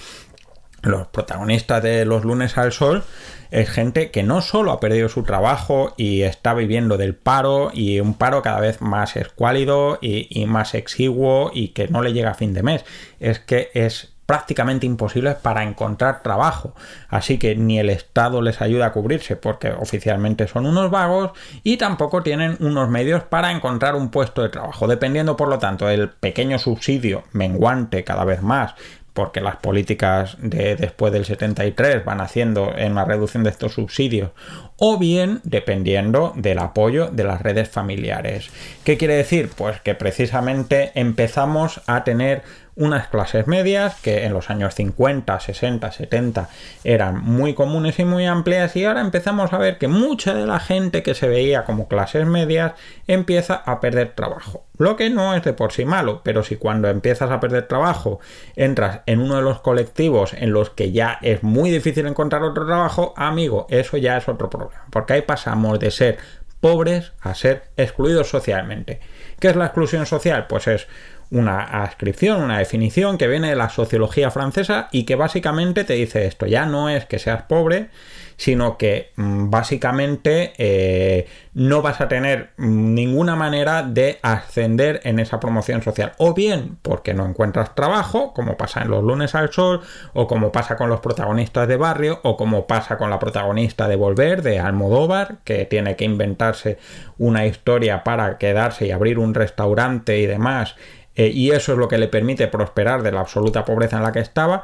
los 0.85 1.07
protagonistas 1.07 1.83
de 1.83 2.05
Los 2.05 2.23
lunes 2.23 2.57
al 2.57 2.71
sol 2.71 3.03
es 3.51 3.69
gente 3.69 4.11
que 4.11 4.23
no 4.23 4.41
solo 4.41 4.71
ha 4.71 4.79
perdido 4.79 5.09
su 5.09 5.23
trabajo 5.23 5.93
y 5.97 6.21
está 6.23 6.53
viviendo 6.53 6.97
del 6.97 7.15
paro 7.15 7.71
y 7.73 7.99
un 7.99 8.13
paro 8.13 8.41
cada 8.41 8.59
vez 8.59 8.81
más 8.81 9.15
escuálido 9.15 9.97
y, 10.01 10.45
más 10.45 10.73
exiguo 10.73 11.51
y 11.53 11.69
que 11.69 11.87
no 11.87 12.01
le 12.01 12.13
llega 12.13 12.31
a 12.31 12.35
fin 12.35 12.53
de 12.53 12.63
mes, 12.63 12.85
es 13.19 13.39
que 13.39 13.69
es 13.73 14.13
prácticamente 14.25 14.87
imposible 14.87 15.35
para 15.35 15.63
encontrar 15.63 16.23
trabajo. 16.23 16.73
Así 17.09 17.37
que 17.37 17.55
ni 17.55 17.79
el 17.79 17.89
Estado 17.89 18.41
les 18.41 18.61
ayuda 18.61 18.87
a 18.87 18.91
cubrirse 18.91 19.35
porque 19.35 19.69
oficialmente 19.69 20.47
son 20.47 20.65
unos 20.65 20.89
vagos 20.89 21.31
y 21.63 21.77
tampoco 21.77 22.23
tienen 22.23 22.57
unos 22.59 22.89
medios 22.89 23.23
para 23.23 23.51
encontrar 23.51 23.95
un 23.95 24.09
puesto 24.09 24.41
de 24.41 24.49
trabajo. 24.49 24.87
Dependiendo, 24.87 25.37
por 25.37 25.47
lo 25.47 25.59
tanto, 25.59 25.85
del 25.85 26.09
pequeño 26.09 26.57
subsidio 26.57 27.23
menguante 27.31 28.03
cada 28.03 28.25
vez 28.25 28.41
más 28.41 28.73
porque 29.15 29.39
las 29.39 29.55
políticas 29.55 30.37
de 30.41 30.75
después 30.75 31.13
del 31.13 31.23
73 31.23 32.03
van 32.03 32.19
haciendo 32.19 32.73
en 32.77 32.93
la 32.93 33.05
reducción 33.05 33.43
de 33.43 33.49
estos 33.49 33.73
subsidios, 33.73 34.31
o 34.77 34.99
bien 34.99 35.39
dependiendo 35.45 36.33
del 36.35 36.59
apoyo 36.59 37.07
de 37.07 37.23
las 37.23 37.41
redes 37.41 37.69
familiares. 37.69 38.49
¿Qué 38.83 38.97
quiere 38.97 39.15
decir? 39.15 39.49
Pues 39.55 39.79
que 39.79 39.95
precisamente 39.95 40.91
empezamos 40.95 41.81
a 41.87 42.03
tener 42.03 42.43
unas 42.75 43.07
clases 43.07 43.47
medias 43.47 43.95
que 44.01 44.25
en 44.25 44.33
los 44.33 44.49
años 44.49 44.75
50, 44.75 45.39
60, 45.39 45.91
70 45.91 46.49
eran 46.83 47.23
muy 47.23 47.53
comunes 47.53 47.99
y 47.99 48.05
muy 48.05 48.25
amplias 48.25 48.75
y 48.75 48.85
ahora 48.85 49.01
empezamos 49.01 49.53
a 49.53 49.57
ver 49.57 49.77
que 49.77 49.87
mucha 49.87 50.33
de 50.33 50.45
la 50.45 50.59
gente 50.59 51.01
que 51.01 51.13
se 51.13 51.27
veía 51.27 51.63
como 51.63 51.87
clases 51.87 52.25
medias 52.25 52.73
empieza 53.07 53.55
a 53.55 53.79
perder 53.79 54.13
trabajo. 54.13 54.65
Lo 54.77 54.97
que 54.97 55.09
no 55.09 55.33
es 55.35 55.43
de 55.43 55.53
por 55.53 55.71
sí 55.71 55.85
malo, 55.85 56.21
pero 56.23 56.43
si 56.43 56.57
cuando 56.57 56.89
empiezas 56.89 57.31
a 57.31 57.39
perder 57.39 57.67
trabajo 57.67 58.19
entras 58.55 59.01
en 59.05 59.21
uno 59.21 59.37
de 59.37 59.41
los 59.41 59.61
colectivos 59.61 60.33
en 60.33 60.51
los 60.51 60.69
que 60.69 60.91
ya 60.91 61.17
es 61.21 61.43
muy 61.43 61.71
difícil 61.71 62.05
encontrar 62.07 62.43
otro 62.43 62.65
trabajo, 62.65 63.13
amigo, 63.15 63.67
eso 63.69 63.95
ya 63.95 64.17
es 64.17 64.27
otro 64.27 64.49
problema, 64.49 64.83
porque 64.89 65.13
ahí 65.13 65.21
pasamos 65.21 65.79
de 65.79 65.91
ser 65.91 66.17
pobres 66.59 67.13
a 67.21 67.35
ser 67.35 67.65
excluidos 67.77 68.29
socialmente. 68.29 68.99
¿Qué 69.39 69.49
es 69.49 69.55
la 69.55 69.65
exclusión 69.65 70.05
social? 70.05 70.47
Pues 70.47 70.67
es 70.67 70.87
una 71.31 71.83
ascripción, 71.83 72.41
una 72.41 72.59
definición 72.59 73.17
que 73.17 73.27
viene 73.27 73.49
de 73.49 73.55
la 73.55 73.69
sociología 73.69 74.31
francesa 74.31 74.89
y 74.91 75.03
que 75.03 75.15
básicamente 75.15 75.83
te 75.83 75.93
dice 75.93 76.25
esto, 76.25 76.45
ya 76.45 76.65
no 76.65 76.89
es 76.89 77.05
que 77.05 77.19
seas 77.19 77.43
pobre, 77.43 77.89
sino 78.37 78.77
que 78.77 79.11
mm, 79.15 79.49
básicamente 79.49 80.53
eh, 80.57 81.27
no 81.53 81.81
vas 81.81 82.01
a 82.01 82.07
tener 82.07 82.51
ninguna 82.57 83.35
manera 83.35 83.83
de 83.83 84.19
ascender 84.21 85.01
en 85.03 85.19
esa 85.19 85.39
promoción 85.39 85.81
social. 85.81 86.13
O 86.17 86.33
bien 86.33 86.77
porque 86.81 87.13
no 87.13 87.25
encuentras 87.25 87.75
trabajo, 87.75 88.33
como 88.33 88.57
pasa 88.57 88.81
en 88.81 88.89
los 88.89 89.03
lunes 89.03 89.35
al 89.35 89.51
sol, 89.51 89.81
o 90.13 90.27
como 90.27 90.51
pasa 90.51 90.75
con 90.75 90.89
los 90.89 90.99
protagonistas 90.99 91.67
de 91.67 91.77
barrio, 91.77 92.19
o 92.23 92.35
como 92.35 92.67
pasa 92.67 92.97
con 92.97 93.09
la 93.09 93.19
protagonista 93.19 93.87
de 93.87 93.95
Volver, 93.95 94.41
de 94.41 94.59
Almodóvar, 94.59 95.37
que 95.43 95.65
tiene 95.65 95.95
que 95.95 96.05
inventarse 96.05 96.77
una 97.17 97.45
historia 97.45 98.03
para 98.03 98.37
quedarse 98.37 98.87
y 98.87 98.91
abrir 98.91 99.19
un 99.19 99.33
restaurante 99.33 100.19
y 100.19 100.25
demás. 100.25 100.75
Eh, 101.15 101.31
y 101.33 101.51
eso 101.51 101.73
es 101.73 101.77
lo 101.77 101.87
que 101.87 101.97
le 101.97 102.07
permite 102.07 102.47
prosperar 102.47 103.03
de 103.03 103.11
la 103.11 103.21
absoluta 103.21 103.65
pobreza 103.65 103.97
en 103.97 104.03
la 104.03 104.11
que 104.11 104.19
estaba 104.19 104.63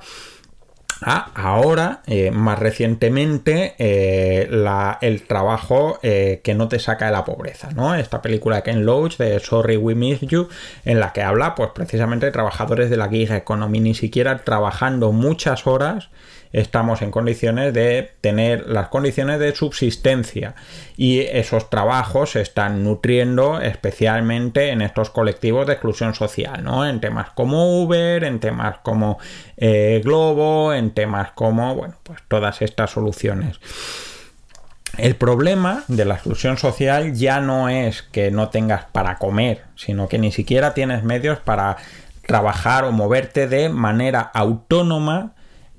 Ah, 1.03 1.31
ahora, 1.33 2.03
eh, 2.05 2.29
más 2.29 2.59
recientemente, 2.59 3.73
eh, 3.79 4.47
el 5.01 5.23
trabajo 5.23 5.99
que 5.99 6.53
no 6.55 6.67
te 6.67 6.77
saca 6.77 7.07
de 7.07 7.11
la 7.11 7.25
pobreza, 7.25 7.71
¿no? 7.71 7.95
Esta 7.95 8.21
película 8.21 8.57
de 8.57 8.61
Ken 8.61 8.85
Loach 8.85 9.17
de 9.17 9.39
Sorry 9.39 9.77
We 9.77 9.95
Miss 9.95 10.21
You, 10.21 10.47
en 10.85 10.99
la 10.99 11.11
que 11.11 11.23
habla, 11.23 11.55
pues 11.55 11.71
precisamente 11.73 12.27
de 12.27 12.31
trabajadores 12.31 12.91
de 12.91 12.97
la 12.97 13.09
gig 13.09 13.31
economy, 13.31 13.79
ni 13.79 13.95
siquiera 13.95 14.43
trabajando 14.43 15.11
muchas 15.11 15.65
horas 15.65 16.11
estamos 16.53 17.01
en 17.01 17.11
condiciones 17.11 17.73
de 17.73 18.11
tener 18.21 18.67
las 18.67 18.89
condiciones 18.89 19.39
de 19.39 19.55
subsistencia 19.55 20.55
y 20.97 21.19
esos 21.19 21.69
trabajos 21.69 22.31
se 22.31 22.41
están 22.41 22.83
nutriendo 22.83 23.61
especialmente 23.61 24.69
en 24.69 24.81
estos 24.81 25.09
colectivos 25.09 25.67
de 25.67 25.73
exclusión 25.73 26.13
social, 26.13 26.63
¿no? 26.63 26.85
En 26.85 26.99
temas 26.99 27.29
como 27.31 27.81
Uber, 27.81 28.23
en 28.23 28.39
temas 28.39 28.79
como 28.79 29.17
eh, 29.57 30.01
Globo, 30.03 30.73
en 30.73 30.91
temas 30.91 31.31
como, 31.31 31.75
bueno, 31.75 31.95
pues 32.03 32.19
todas 32.27 32.61
estas 32.61 32.91
soluciones. 32.91 33.59
El 34.97 35.15
problema 35.15 35.83
de 35.87 36.03
la 36.03 36.15
exclusión 36.15 36.57
social 36.57 37.13
ya 37.13 37.39
no 37.39 37.69
es 37.69 38.01
que 38.01 38.29
no 38.29 38.49
tengas 38.49 38.85
para 38.91 39.17
comer, 39.17 39.63
sino 39.75 40.09
que 40.09 40.19
ni 40.19 40.33
siquiera 40.33 40.73
tienes 40.73 41.03
medios 41.03 41.39
para 41.39 41.77
trabajar 42.27 42.83
o 42.83 42.91
moverte 42.91 43.47
de 43.47 43.69
manera 43.69 44.19
autónoma 44.19 45.33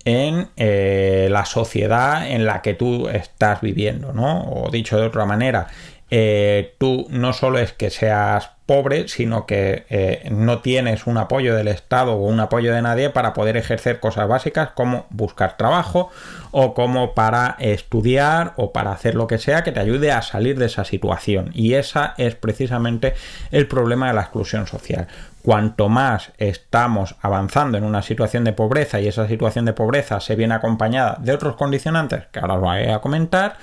en 0.04 0.48
eh, 0.56 1.28
la 1.30 1.44
sociedad 1.44 2.28
en 2.28 2.44
la 2.46 2.62
que 2.62 2.74
tú 2.74 3.08
estás 3.08 3.60
viviendo, 3.60 4.12
¿no? 4.12 4.44
O 4.44 4.70
dicho 4.70 4.98
de 4.98 5.06
otra 5.06 5.24
manera, 5.24 5.68
eh, 6.14 6.74
tú 6.78 7.06
no 7.08 7.32
solo 7.32 7.58
es 7.58 7.72
que 7.72 7.88
seas 7.88 8.50
pobre, 8.66 9.08
sino 9.08 9.46
que 9.46 9.86
eh, 9.88 10.28
no 10.30 10.60
tienes 10.60 11.06
un 11.06 11.16
apoyo 11.16 11.54
del 11.54 11.68
Estado 11.68 12.12
o 12.12 12.26
un 12.26 12.38
apoyo 12.38 12.74
de 12.74 12.82
nadie 12.82 13.08
para 13.08 13.32
poder 13.32 13.56
ejercer 13.56 13.98
cosas 13.98 14.28
básicas 14.28 14.70
como 14.74 15.06
buscar 15.08 15.56
trabajo 15.56 16.10
o 16.50 16.74
como 16.74 17.14
para 17.14 17.56
estudiar 17.60 18.52
o 18.56 18.72
para 18.72 18.92
hacer 18.92 19.14
lo 19.14 19.26
que 19.26 19.38
sea 19.38 19.64
que 19.64 19.72
te 19.72 19.80
ayude 19.80 20.12
a 20.12 20.20
salir 20.20 20.58
de 20.58 20.66
esa 20.66 20.84
situación. 20.84 21.50
Y 21.54 21.74
esa 21.74 22.12
es 22.18 22.34
precisamente 22.34 23.14
el 23.50 23.66
problema 23.66 24.08
de 24.08 24.14
la 24.14 24.22
exclusión 24.22 24.66
social 24.66 25.08
cuanto 25.42 25.88
más 25.88 26.32
estamos 26.38 27.16
avanzando 27.20 27.76
en 27.76 27.84
una 27.84 28.02
situación 28.02 28.44
de 28.44 28.52
pobreza 28.52 29.00
y 29.00 29.08
esa 29.08 29.28
situación 29.28 29.64
de 29.64 29.72
pobreza 29.72 30.20
se 30.20 30.36
viene 30.36 30.54
acompañada 30.54 31.18
de 31.20 31.32
otros 31.32 31.56
condicionantes 31.56 32.26
que 32.32 32.40
ahora 32.40 32.54
os 32.54 32.60
voy 32.60 32.90
a 32.90 33.00
comentar, 33.00 33.56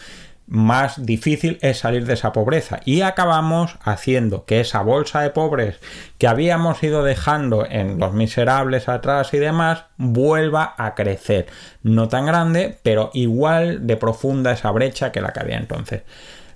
más 0.49 1.05
difícil 1.05 1.59
es 1.61 1.77
salir 1.77 2.05
de 2.05 2.15
esa 2.15 2.33
pobreza 2.33 2.79
y 2.83 3.01
acabamos 3.01 3.77
haciendo 3.83 4.45
que 4.45 4.59
esa 4.59 4.81
bolsa 4.81 5.21
de 5.21 5.29
pobres 5.29 5.79
que 6.17 6.27
habíamos 6.27 6.81
ido 6.81 7.03
dejando 7.03 7.67
en 7.69 7.99
los 7.99 8.13
miserables 8.13 8.89
atrás 8.89 9.33
y 9.33 9.37
demás 9.37 9.85
vuelva 9.97 10.73
a 10.77 10.95
crecer. 10.95 11.45
No 11.83 12.07
tan 12.07 12.25
grande, 12.25 12.79
pero 12.81 13.11
igual 13.13 13.85
de 13.85 13.95
profunda 13.95 14.51
esa 14.51 14.71
brecha 14.71 15.11
que 15.11 15.21
la 15.21 15.33
que 15.33 15.39
había 15.39 15.57
entonces. 15.57 16.01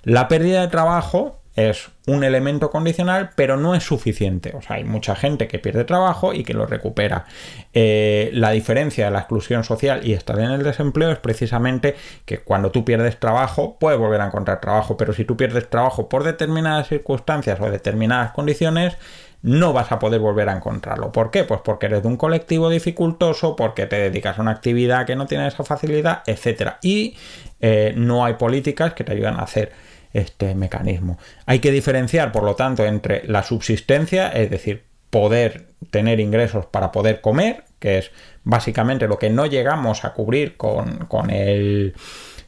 La 0.02 0.26
pérdida 0.26 0.62
de 0.62 0.68
trabajo 0.68 1.43
es 1.56 1.90
un 2.06 2.24
elemento 2.24 2.70
condicional, 2.70 3.30
pero 3.36 3.56
no 3.56 3.74
es 3.74 3.84
suficiente. 3.84 4.52
O 4.56 4.62
sea, 4.62 4.76
hay 4.76 4.84
mucha 4.84 5.14
gente 5.14 5.46
que 5.46 5.58
pierde 5.58 5.84
trabajo 5.84 6.34
y 6.34 6.42
que 6.42 6.52
lo 6.52 6.66
recupera. 6.66 7.26
Eh, 7.72 8.30
la 8.32 8.50
diferencia 8.50 9.06
de 9.06 9.10
la 9.12 9.20
exclusión 9.20 9.62
social 9.62 10.00
y 10.04 10.12
estar 10.12 10.38
en 10.40 10.50
el 10.50 10.64
desempleo 10.64 11.10
es 11.12 11.18
precisamente 11.18 11.94
que 12.24 12.38
cuando 12.38 12.70
tú 12.70 12.84
pierdes 12.84 13.18
trabajo, 13.20 13.78
puedes 13.78 13.98
volver 13.98 14.20
a 14.20 14.26
encontrar 14.26 14.60
trabajo, 14.60 14.96
pero 14.96 15.12
si 15.12 15.24
tú 15.24 15.36
pierdes 15.36 15.70
trabajo 15.70 16.08
por 16.08 16.24
determinadas 16.24 16.88
circunstancias 16.88 17.60
o 17.60 17.70
determinadas 17.70 18.32
condiciones, 18.32 18.96
no 19.42 19.74
vas 19.74 19.92
a 19.92 19.98
poder 19.98 20.20
volver 20.20 20.48
a 20.48 20.56
encontrarlo. 20.56 21.12
¿Por 21.12 21.30
qué? 21.30 21.44
Pues 21.44 21.60
porque 21.62 21.86
eres 21.86 22.02
de 22.02 22.08
un 22.08 22.16
colectivo 22.16 22.70
dificultoso, 22.70 23.54
porque 23.54 23.84
te 23.86 23.96
dedicas 23.96 24.38
a 24.38 24.42
una 24.42 24.52
actividad 24.52 25.04
que 25.04 25.16
no 25.16 25.26
tiene 25.26 25.46
esa 25.46 25.64
facilidad, 25.64 26.22
etc. 26.26 26.76
Y 26.82 27.14
eh, 27.60 27.92
no 27.94 28.24
hay 28.24 28.34
políticas 28.34 28.94
que 28.94 29.04
te 29.04 29.12
ayuden 29.12 29.34
a 29.34 29.42
hacer 29.42 29.70
este 30.14 30.54
mecanismo. 30.54 31.18
Hay 31.44 31.58
que 31.58 31.70
diferenciar, 31.70 32.32
por 32.32 32.44
lo 32.44 32.54
tanto, 32.54 32.86
entre 32.86 33.26
la 33.26 33.42
subsistencia, 33.42 34.28
es 34.28 34.48
decir, 34.48 34.84
poder 35.10 35.66
tener 35.90 36.18
ingresos 36.20 36.66
para 36.66 36.90
poder 36.90 37.20
comer, 37.20 37.64
que 37.78 37.98
es 37.98 38.10
básicamente 38.42 39.06
lo 39.06 39.18
que 39.18 39.28
no 39.28 39.44
llegamos 39.46 40.04
a 40.04 40.14
cubrir 40.14 40.56
con, 40.56 41.04
con 41.06 41.30
el 41.30 41.94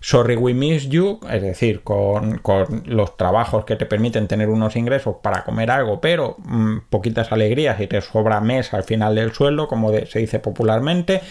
Sorry 0.00 0.36
We 0.36 0.54
Miss 0.54 0.88
You, 0.88 1.20
es 1.30 1.42
decir, 1.42 1.82
con, 1.82 2.40
los 2.86 3.16
trabajos 3.16 3.64
que 3.64 3.76
te 3.76 3.86
permiten 3.86 4.28
tener 4.28 4.48
unos 4.48 4.76
ingresos 4.76 5.16
para 5.20 5.42
comer 5.44 5.70
algo, 5.70 6.00
pero 6.00 6.36
mm, 6.38 6.78
poquitas 6.90 7.32
alegrías 7.32 7.80
y 7.80 7.88
te 7.88 8.00
sobra 8.00 8.40
mes 8.40 8.72
al 8.72 8.84
final 8.84 9.16
del 9.16 9.32
sueldo, 9.32 9.66
como 9.66 9.90
se 10.06 10.18
dice 10.20 10.38
popularmente, 10.38 11.22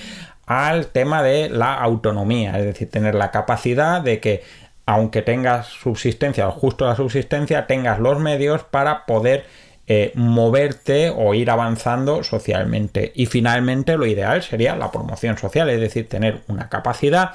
al 0.46 0.88
tema 0.88 1.24
de 1.24 1.50
la 1.50 1.74
autonomía, 1.76 2.58
es 2.60 2.66
decir, 2.66 2.90
tener 2.90 3.16
la 3.16 3.32
capacidad 3.32 4.02
de 4.02 4.20
que 4.20 4.44
aunque 4.86 5.22
tengas 5.22 5.68
subsistencia 5.68 6.48
o 6.48 6.52
justo 6.52 6.86
la 6.86 6.96
subsistencia, 6.96 7.68
tengas 7.68 8.00
los 8.00 8.20
medios 8.20 8.64
para 8.64 9.06
poder 9.06 9.46
eh, 9.88 10.12
moverte 10.16 11.12
o 11.16 11.34
ir 11.34 11.50
avanzando 11.50 12.24
socialmente. 12.24 13.12
Y 13.16 13.26
finalmente 13.26 13.98
lo 13.98 14.06
ideal 14.06 14.44
sería 14.44 14.76
la 14.76 14.92
promoción 14.92 15.38
social, 15.38 15.70
es 15.70 15.80
decir, 15.80 16.08
tener 16.08 16.42
una 16.48 16.70
capacidad 16.70 17.32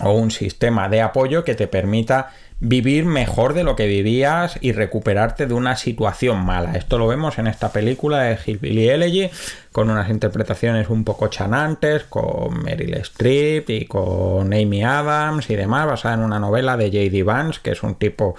o 0.00 0.12
un 0.12 0.30
sistema 0.30 0.88
de 0.88 1.00
apoyo 1.02 1.44
que 1.44 1.54
te 1.54 1.66
permita 1.66 2.30
vivir 2.58 3.04
mejor 3.04 3.52
de 3.52 3.64
lo 3.64 3.76
que 3.76 3.86
vivías 3.86 4.58
y 4.62 4.72
recuperarte 4.72 5.46
de 5.46 5.54
una 5.54 5.76
situación 5.76 6.44
mala. 6.44 6.72
Esto 6.72 6.98
lo 6.98 7.06
vemos 7.06 7.38
en 7.38 7.46
esta 7.46 7.70
película 7.70 8.22
de 8.22 8.38
Hillbilly 8.44 8.88
Elegy 8.88 9.30
con 9.72 9.90
unas 9.90 10.08
interpretaciones 10.08 10.88
un 10.88 11.04
poco 11.04 11.28
chanantes, 11.28 12.04
con 12.04 12.62
Meryl 12.62 12.94
Streep 12.94 13.68
y 13.68 13.84
con 13.84 14.54
Amy 14.54 14.82
Adams 14.82 15.50
y 15.50 15.56
demás, 15.56 15.86
basada 15.86 16.14
en 16.14 16.20
una 16.20 16.38
novela 16.38 16.78
de 16.78 16.86
J.D. 16.86 17.22
Vance, 17.24 17.60
que 17.62 17.72
es 17.72 17.82
un 17.82 17.96
tipo 17.96 18.36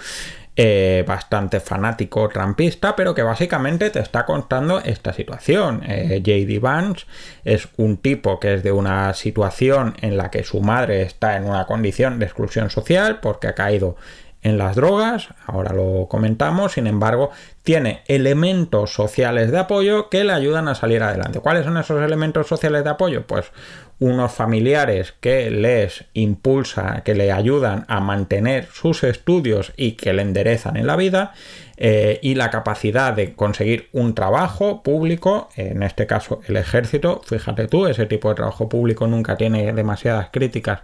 eh, 0.60 1.04
bastante 1.06 1.60
fanático 1.60 2.28
trampista, 2.28 2.96
pero 2.96 3.14
que 3.14 3.22
básicamente 3.22 3.90
te 3.90 4.00
está 4.00 4.26
contando 4.26 4.80
esta 4.80 5.12
situación. 5.12 5.84
Eh, 5.86 6.16
J.D. 6.18 6.58
Vance 6.58 7.06
es 7.44 7.68
un 7.76 7.98
tipo 7.98 8.40
que 8.40 8.54
es 8.54 8.64
de 8.64 8.72
una 8.72 9.14
situación 9.14 9.94
en 10.00 10.16
la 10.16 10.32
que 10.32 10.42
su 10.42 10.60
madre 10.60 11.02
está 11.02 11.36
en 11.36 11.44
una 11.44 11.64
condición 11.64 12.18
de 12.18 12.24
exclusión 12.24 12.70
social 12.70 13.20
porque 13.20 13.46
ha 13.46 13.54
caído 13.54 13.94
en 14.42 14.58
las 14.58 14.74
drogas, 14.74 15.28
ahora 15.46 15.72
lo 15.72 16.06
comentamos, 16.08 16.72
sin 16.72 16.88
embargo, 16.88 17.30
tiene 17.62 18.02
elementos 18.08 18.92
sociales 18.92 19.52
de 19.52 19.58
apoyo 19.58 20.08
que 20.08 20.24
le 20.24 20.32
ayudan 20.32 20.66
a 20.66 20.74
salir 20.74 21.04
adelante. 21.04 21.38
¿Cuáles 21.38 21.66
son 21.66 21.76
esos 21.76 22.02
elementos 22.02 22.48
sociales 22.48 22.82
de 22.82 22.90
apoyo? 22.90 23.26
Pues 23.26 23.52
unos 24.00 24.32
familiares 24.32 25.14
que 25.20 25.50
les 25.50 26.04
impulsan, 26.14 27.02
que 27.02 27.14
le 27.14 27.32
ayudan 27.32 27.84
a 27.88 28.00
mantener 28.00 28.68
sus 28.72 29.02
estudios 29.02 29.72
y 29.76 29.92
que 29.92 30.12
le 30.12 30.22
enderezan 30.22 30.76
en 30.76 30.86
la 30.86 30.96
vida, 30.96 31.32
eh, 31.76 32.18
y 32.22 32.34
la 32.34 32.50
capacidad 32.50 33.12
de 33.12 33.34
conseguir 33.34 33.88
un 33.92 34.14
trabajo 34.14 34.82
público, 34.82 35.48
en 35.56 35.82
este 35.82 36.06
caso 36.06 36.40
el 36.46 36.56
ejército, 36.56 37.22
fíjate 37.24 37.68
tú, 37.68 37.86
ese 37.86 38.06
tipo 38.06 38.28
de 38.28 38.34
trabajo 38.34 38.68
público 38.68 39.06
nunca 39.06 39.36
tiene 39.36 39.72
demasiadas 39.72 40.28
críticas 40.32 40.80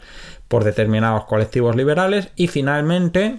por 0.46 0.62
determinados 0.62 1.24
colectivos 1.24 1.74
liberales, 1.74 2.28
y 2.36 2.48
finalmente 2.48 3.38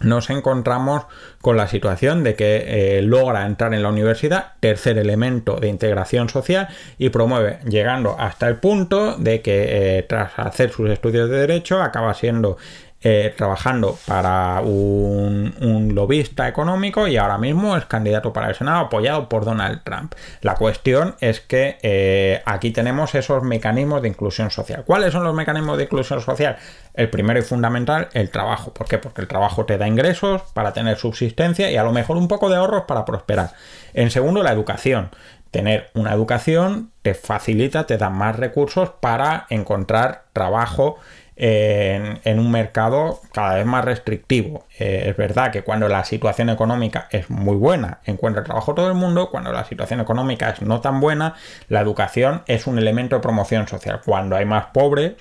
nos 0.00 0.30
encontramos 0.30 1.04
con 1.40 1.56
la 1.56 1.68
situación 1.68 2.24
de 2.24 2.34
que 2.34 2.98
eh, 2.98 3.02
logra 3.02 3.46
entrar 3.46 3.74
en 3.74 3.82
la 3.82 3.90
universidad, 3.90 4.52
tercer 4.60 4.98
elemento 4.98 5.56
de 5.56 5.68
integración 5.68 6.28
social, 6.28 6.68
y 6.98 7.10
promueve, 7.10 7.58
llegando 7.66 8.16
hasta 8.18 8.48
el 8.48 8.56
punto 8.56 9.16
de 9.16 9.42
que 9.42 9.98
eh, 9.98 10.02
tras 10.02 10.38
hacer 10.38 10.70
sus 10.70 10.90
estudios 10.90 11.30
de 11.30 11.38
derecho 11.38 11.82
acaba 11.82 12.14
siendo 12.14 12.56
eh, 13.02 13.34
trabajando 13.36 13.98
para 14.06 14.60
un, 14.60 15.54
un, 15.60 15.94
lobista 15.94 16.48
económico 16.48 17.08
y 17.08 17.16
ahora 17.16 17.38
mismo 17.38 17.76
es 17.76 17.86
candidato 17.86 18.32
para 18.32 18.48
el 18.48 18.54
Senado 18.54 18.80
apoyado 18.80 19.28
por 19.28 19.44
Donald 19.44 19.82
Trump. 19.84 20.14
La 20.42 20.54
cuestión 20.54 21.16
es 21.20 21.40
que 21.40 22.42
aquí 22.44 22.70
tenemos 22.70 23.14
esos 23.14 23.42
mecanismos 23.42 24.02
de 24.02 24.08
inclusión 24.08 24.50
social. 24.50 24.84
¿Cuáles 24.84 25.12
son 25.12 25.24
los 25.24 25.34
mecanismos 25.34 25.78
de 25.78 25.84
inclusión 25.84 26.20
social? 26.20 26.56
El 26.94 27.08
primero 27.08 27.38
y 27.38 27.42
fundamental, 27.42 28.08
el 28.12 28.30
trabajo. 28.30 28.74
¿Por 28.74 28.86
qué? 28.86 28.98
Porque 28.98 29.22
el 29.22 29.28
trabajo 29.28 29.64
te 29.64 29.78
da 29.78 29.88
ingresos 29.88 30.42
para 30.52 30.72
tener 30.72 30.96
subsistencia 30.96 31.70
y 31.70 31.76
a 31.76 31.82
lo 31.82 31.92
mejor 31.92 32.16
un 32.16 32.28
poco 32.28 32.48
de 32.48 32.56
ahorros 32.56 32.84
para 32.84 33.04
prosperar. 33.04 33.52
En 33.94 34.10
segundo, 34.10 34.42
la 34.42 34.52
educación. 34.52 35.10
Tener 35.50 35.90
una 35.94 36.12
educación 36.12 36.92
te 37.02 37.14
facilita, 37.14 37.84
te 37.84 37.98
da 37.98 38.08
más 38.08 38.36
recursos 38.36 38.90
para 39.00 39.46
encontrar 39.50 40.26
trabajo 40.32 40.98
en, 41.42 42.38
un 42.38 42.50
mercado 42.50 43.20
cada 43.32 43.54
vez 43.54 43.64
más 43.64 43.82
restrictivo. 43.82 44.66
Eh, 44.78 45.04
es 45.06 45.16
verdad 45.16 45.50
que 45.50 45.62
cuando 45.62 45.88
la 45.88 46.04
situación 46.04 46.50
económica 46.50 47.08
es 47.10 47.30
muy 47.30 47.56
buena, 47.56 48.00
encuentra 48.04 48.44
trabajo 48.44 48.74
todo 48.74 48.88
el 48.88 48.94
mundo, 48.94 49.30
cuando 49.30 49.50
la 49.50 49.64
situación 49.64 50.00
económica 50.00 50.50
es 50.50 50.60
no 50.60 50.82
tan 50.82 51.00
buena, 51.00 51.34
la 51.68 51.80
educación 51.80 52.42
es 52.46 52.66
un 52.66 52.78
elemento 52.78 53.16
de 53.16 53.22
promoción 53.22 53.66
social. 53.66 54.02
Cuando 54.04 54.36
hay 54.36 54.44
más 54.44 54.66
pobres, 54.66 55.14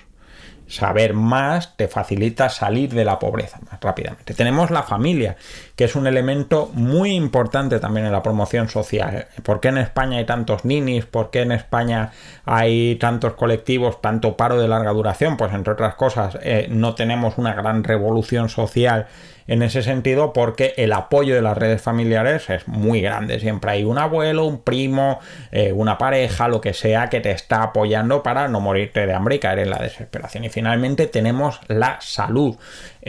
saber 0.68 1.14
más 1.14 1.76
te 1.78 1.88
facilita 1.88 2.50
salir 2.50 2.94
de 2.94 3.06
la 3.06 3.18
pobreza 3.18 3.60
más 3.72 3.80
rápidamente. 3.82 4.34
Tenemos 4.34 4.72
la 4.72 4.84
familia, 4.84 5.38
que 5.80 5.86
es 5.86 5.96
un 5.96 6.08
elemento 6.08 6.70
muy 6.74 7.12
importante 7.12 7.80
también 7.80 8.06
en 8.06 8.12
la 8.12 8.22
promoción 8.22 8.68
social. 8.68 9.28
¿Por 9.44 9.62
qué 9.62 9.70
en 9.70 9.78
España 9.78 10.18
hay 10.18 10.26
tantos 10.26 10.66
ninis? 10.66 11.06
¿Por 11.06 11.30
qué 11.30 11.40
en 11.44 11.54
España 11.54 12.12
hay 12.44 12.98
tantos 12.98 13.36
colectivos, 13.36 14.02
tanto 14.02 14.36
paro 14.36 14.60
de 14.60 14.68
larga 14.68 14.92
duración? 14.92 15.38
Pues 15.38 15.54
entre 15.54 15.72
otras 15.72 15.96
cosas, 15.96 16.38
eh, 16.42 16.68
no 16.70 16.96
tenemos 16.96 17.38
una 17.38 17.54
gran 17.54 17.86
revolución 17.86 18.50
social 18.50 19.08
en 19.50 19.64
ese 19.64 19.82
sentido 19.82 20.32
porque 20.32 20.76
el 20.78 20.94
apoyo 20.94 21.34
de 21.34 21.42
las 21.42 21.58
redes 21.58 21.82
familiares 21.82 22.50
es 22.52 22.68
muy 22.68 23.02
grande. 23.02 23.40
Siempre 23.40 23.72
hay 23.72 23.84
un 23.84 23.98
abuelo, 23.98 24.46
un 24.46 24.62
primo, 24.62 25.20
eh, 25.52 25.72
una 25.72 25.98
pareja, 25.98 26.48
lo 26.48 26.62
que 26.62 26.74
sea 26.74 27.08
que 27.08 27.20
te 27.20 27.32
está 27.32 27.64
apoyando 27.64 28.22
para 28.22 28.48
no 28.48 28.60
morirte 28.60 29.08
de 29.08 29.14
hambre 29.14 29.36
y 29.36 29.40
caer 29.40 29.60
en 29.60 29.72
la 29.72 29.80
desesperación. 29.80 30.44
Y 30.44 30.50
finalmente 30.50 31.08
tenemos 31.08 31.62
la 31.68 32.00
salud. 32.00 32.58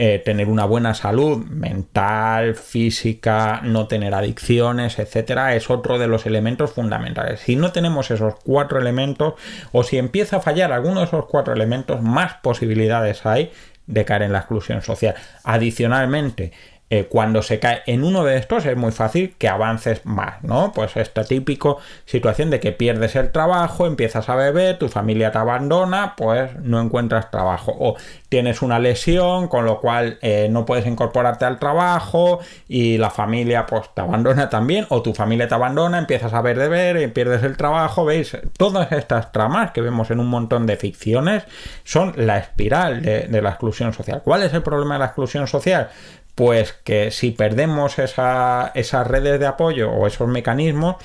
Eh, 0.03 0.17
tener 0.17 0.47
una 0.47 0.65
buena 0.65 0.95
salud 0.95 1.45
mental, 1.45 2.55
física, 2.55 3.61
no 3.63 3.85
tener 3.85 4.15
adicciones, 4.15 4.97
etcétera, 4.97 5.53
es 5.53 5.69
otro 5.69 5.99
de 5.99 6.07
los 6.07 6.25
elementos 6.25 6.71
fundamentales. 6.71 7.41
Si 7.41 7.55
no 7.55 7.71
tenemos 7.71 8.09
esos 8.09 8.33
cuatro 8.43 8.79
elementos, 8.79 9.35
o 9.71 9.83
si 9.83 9.99
empieza 9.99 10.37
a 10.37 10.41
fallar 10.41 10.71
alguno 10.71 11.01
de 11.01 11.05
esos 11.05 11.27
cuatro 11.27 11.53
elementos, 11.53 12.01
más 12.01 12.33
posibilidades 12.41 13.27
hay 13.27 13.51
de 13.85 14.03
caer 14.03 14.23
en 14.23 14.31
la 14.31 14.39
exclusión 14.39 14.81
social. 14.81 15.13
Adicionalmente, 15.43 16.51
eh, 16.93 17.05
cuando 17.05 17.41
se 17.41 17.57
cae 17.57 17.83
en 17.85 18.03
uno 18.03 18.25
de 18.25 18.35
estos 18.35 18.65
es 18.65 18.75
muy 18.75 18.91
fácil 18.91 19.33
que 19.37 19.47
avances 19.47 20.05
más, 20.05 20.43
¿no? 20.43 20.73
Pues 20.75 20.97
esta 20.97 21.23
típico 21.23 21.79
situación 22.03 22.49
de 22.49 22.59
que 22.59 22.73
pierdes 22.73 23.15
el 23.15 23.31
trabajo, 23.31 23.87
empiezas 23.87 24.27
a 24.27 24.35
beber, 24.35 24.77
tu 24.77 24.89
familia 24.89 25.31
te 25.31 25.37
abandona, 25.37 26.15
pues 26.17 26.53
no 26.59 26.81
encuentras 26.81 27.31
trabajo. 27.31 27.73
O 27.79 27.95
tienes 28.27 28.61
una 28.61 28.77
lesión, 28.77 29.47
con 29.47 29.63
lo 29.63 29.79
cual 29.79 30.19
eh, 30.21 30.49
no 30.51 30.65
puedes 30.65 30.85
incorporarte 30.85 31.45
al 31.45 31.59
trabajo 31.59 32.39
y 32.67 32.97
la 32.97 33.09
familia 33.09 33.65
pues 33.65 33.83
te 33.93 34.01
abandona 34.01 34.49
también, 34.49 34.85
o 34.89 35.01
tu 35.01 35.13
familia 35.13 35.47
te 35.47 35.55
abandona, 35.55 35.97
empiezas 35.97 36.33
a 36.33 36.41
ver 36.41 37.01
y 37.01 37.07
pierdes 37.07 37.43
el 37.43 37.55
trabajo, 37.55 38.03
¿veis? 38.03 38.37
Todas 38.57 38.91
estas 38.91 39.31
tramas 39.31 39.71
que 39.71 39.79
vemos 39.79 40.11
en 40.11 40.19
un 40.19 40.27
montón 40.27 40.65
de 40.65 40.75
ficciones 40.75 41.43
son 41.85 42.11
la 42.17 42.37
espiral 42.37 43.01
de 43.01 43.41
la 43.41 43.51
exclusión 43.51 43.93
social. 43.93 44.21
¿Cuál 44.25 44.43
es 44.43 44.53
el 44.53 44.61
problema 44.61 44.95
de 44.95 44.99
la 44.99 45.05
exclusión 45.05 45.47
social? 45.47 45.89
Pues 46.35 46.73
que 46.83 47.11
si 47.11 47.31
perdemos 47.31 47.99
esas 47.99 49.07
redes 49.07 49.39
de 49.39 49.45
apoyo 49.45 49.91
o 49.91 50.07
esos 50.07 50.27
mecanismos, 50.27 50.97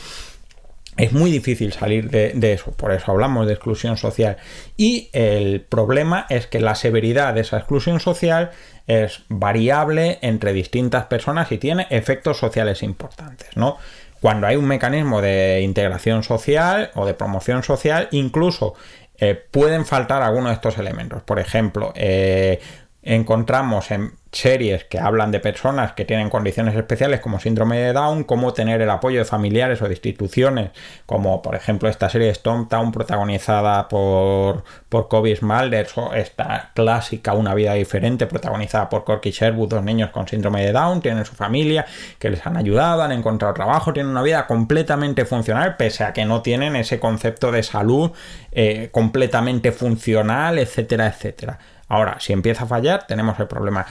es 0.96 1.12
muy 1.12 1.30
difícil 1.30 1.72
salir 1.72 2.10
de, 2.10 2.52
eso, 2.52 2.72
por 2.72 2.92
eso 2.92 3.12
hablamos 3.12 3.46
de 3.46 3.52
exclusión 3.52 3.96
social. 3.96 4.38
Y 4.76 5.10
el 5.12 5.60
problema 5.60 6.26
es 6.30 6.46
que 6.46 6.60
la 6.60 6.74
severidad 6.74 7.34
de 7.34 7.42
esa 7.42 7.58
exclusión 7.58 8.00
social 8.00 8.50
es 8.86 9.24
variable 9.28 10.18
entre 10.22 10.52
distintas 10.52 11.04
personas 11.06 11.52
y 11.52 11.58
tiene 11.58 11.86
efectos 11.90 12.38
sociales 12.38 12.82
importantes, 12.82 13.56
¿no? 13.56 13.76
Cuando 14.22 14.46
hay 14.46 14.56
un 14.56 14.66
mecanismo 14.66 15.20
de 15.20 15.60
integración 15.60 16.22
social 16.22 16.90
o 16.94 17.04
de 17.04 17.12
promoción 17.12 17.62
social, 17.62 18.08
incluso 18.12 18.74
eh, 19.18 19.34
pueden 19.34 19.84
faltar 19.84 20.22
algunos 20.22 20.50
de 20.50 20.54
estos 20.54 20.78
elementos. 20.78 21.22
Por 21.22 21.38
ejemplo, 21.38 21.92
eh, 21.94 22.60
encontramos 23.06 23.92
en 23.92 24.12
series 24.32 24.84
que 24.84 24.98
hablan 24.98 25.30
de 25.30 25.40
personas 25.40 25.92
que 25.92 26.04
tienen 26.04 26.28
condiciones 26.28 26.74
especiales 26.74 27.20
como 27.20 27.40
síndrome 27.40 27.78
de 27.78 27.92
Down, 27.92 28.24
cómo 28.24 28.52
tener 28.52 28.82
el 28.82 28.90
apoyo 28.90 29.20
de 29.20 29.24
familiares 29.24 29.80
o 29.80 29.86
de 29.86 29.94
instituciones, 29.94 30.72
como 31.06 31.40
por 31.40 31.54
ejemplo 31.54 31.88
esta 31.88 32.10
serie 32.10 32.28
Stone 32.30 32.66
Town 32.68 32.92
protagonizada 32.92 33.88
por, 33.88 34.64
por 34.88 35.08
Kobe 35.08 35.34
Smulders 35.36 35.96
o 35.96 36.12
esta 36.12 36.72
clásica 36.74 37.32
Una 37.32 37.54
vida 37.54 37.74
diferente 37.74 38.26
protagonizada 38.26 38.88
por 38.88 39.04
Corky 39.04 39.30
Sherwood, 39.30 39.68
dos 39.68 39.84
niños 39.84 40.10
con 40.10 40.26
síndrome 40.28 40.66
de 40.66 40.72
Down, 40.72 41.00
tienen 41.00 41.24
su 41.24 41.34
familia 41.34 41.86
que 42.18 42.28
les 42.28 42.44
han 42.44 42.56
ayudado, 42.56 43.02
han 43.02 43.12
encontrado 43.12 43.54
trabajo, 43.54 43.92
tienen 43.92 44.10
una 44.10 44.22
vida 44.22 44.46
completamente 44.46 45.24
funcional, 45.24 45.76
pese 45.76 46.04
a 46.04 46.12
que 46.12 46.24
no 46.24 46.42
tienen 46.42 46.76
ese 46.76 46.98
concepto 46.98 47.52
de 47.52 47.62
salud 47.62 48.10
eh, 48.50 48.88
completamente 48.90 49.70
funcional, 49.72 50.58
etcétera, 50.58 51.06
etcétera. 51.06 51.58
Ahora, 51.88 52.18
si 52.20 52.32
empieza 52.32 52.64
a 52.64 52.68
fallar, 52.68 53.06
tenemos 53.06 53.38
el 53.38 53.46
problema. 53.46 53.86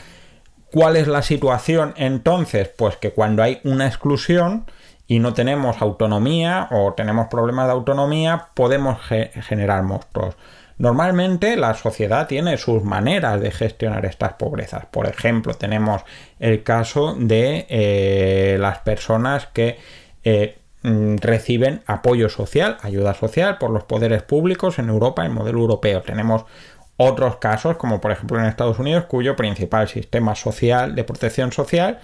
¿Cuál 0.72 0.98
es 0.98 1.08
la 1.08 1.22
situación 1.22 1.94
entonces? 1.96 2.68
Pues 2.68 2.98
que 2.98 3.12
cuando 3.12 3.44
hay 3.44 3.62
una 3.64 3.88
exclusión 3.88 4.66
y 5.08 5.20
no 5.20 5.34
tenemos 5.34 5.82
autonomía 5.82 6.68
o 6.72 6.94
tenemos 6.94 7.28
problemas 7.28 7.68
de 7.68 7.74
autonomía, 7.74 8.48
podemos 8.54 9.00
generar 9.02 9.84
monstruos. 9.84 10.36
Normalmente 10.78 11.56
la 11.56 11.74
sociedad 11.74 12.28
tiene 12.28 12.58
sus 12.58 12.84
maneras 12.84 13.40
de 13.40 13.52
gestionar 13.52 14.06
estas 14.06 14.34
pobrezas. 14.34 14.86
Por 14.88 15.08
ejemplo, 15.08 15.54
tenemos 15.54 16.02
el 16.40 16.64
caso 16.64 17.16
de 17.18 17.66
eh, 17.70 18.58
las 18.60 18.80
personas 18.80 19.48
que 19.48 19.78
eh, 20.26 20.58
mm, 20.82 21.16
reciben 21.22 21.82
apoyo 21.86 22.28
social, 22.28 22.78
ayuda 22.82 23.14
social 23.14 23.58
por 23.58 23.72
los 23.72 23.86
poderes 23.86 24.24
públicos 24.24 24.78
en 24.78 24.90
Europa, 24.90 25.26
en 25.26 25.34
modelo 25.34 25.60
europeo. 25.60 26.02
Tenemos 26.02 26.44
otros 26.98 27.38
casos, 27.38 27.78
como 27.78 28.00
por 28.02 28.12
ejemplo 28.12 28.40
en 28.40 28.46
Estados 28.46 28.80
Unidos, 28.80 29.06
cuyo 29.06 29.36
principal 29.36 29.88
sistema 29.88 30.36
social 30.36 30.96
de 30.96 31.04
protección 31.04 31.52
social 31.52 32.00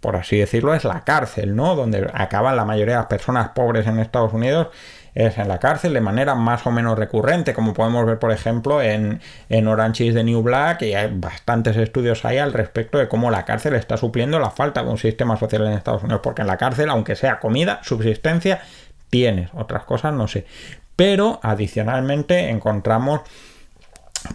por 0.00 0.16
así 0.16 0.38
decirlo, 0.38 0.74
es 0.74 0.84
la 0.84 1.04
cárcel, 1.04 1.54
¿no? 1.54 1.76
Donde 1.76 2.10
acaban 2.14 2.56
la 2.56 2.64
mayoría 2.64 2.94
de 2.94 3.00
las 3.00 3.06
personas 3.06 3.50
pobres 3.50 3.86
en 3.86 3.98
Estados 3.98 4.32
Unidos 4.32 4.68
es 5.14 5.38
en 5.38 5.48
la 5.48 5.58
cárcel 5.58 5.92
de 5.92 6.00
manera 6.00 6.34
más 6.34 6.66
o 6.66 6.70
menos 6.70 6.98
recurrente, 6.98 7.52
como 7.52 7.74
podemos 7.74 8.06
ver, 8.06 8.18
por 8.18 8.32
ejemplo, 8.32 8.80
en, 8.80 9.20
en 9.48 9.68
Orange 9.68 10.04
is 10.04 10.14
the 10.14 10.24
New 10.24 10.40
Black, 10.42 10.82
y 10.82 10.94
hay 10.94 11.10
bastantes 11.12 11.76
estudios 11.76 12.24
ahí 12.24 12.38
al 12.38 12.52
respecto 12.52 12.96
de 12.96 13.08
cómo 13.08 13.30
la 13.30 13.44
cárcel 13.44 13.74
está 13.74 13.96
supliendo 13.96 14.38
la 14.38 14.50
falta 14.50 14.82
de 14.82 14.88
un 14.88 14.98
sistema 14.98 15.36
social 15.36 15.66
en 15.66 15.72
Estados 15.72 16.02
Unidos, 16.04 16.20
porque 16.22 16.42
en 16.42 16.48
la 16.48 16.56
cárcel, 16.56 16.88
aunque 16.90 17.16
sea 17.16 17.40
comida, 17.40 17.80
subsistencia, 17.82 18.60
tienes, 19.10 19.50
otras 19.52 19.84
cosas 19.84 20.14
no 20.14 20.28
sé. 20.28 20.46
Pero 20.94 21.40
adicionalmente 21.42 22.48
encontramos 22.48 23.22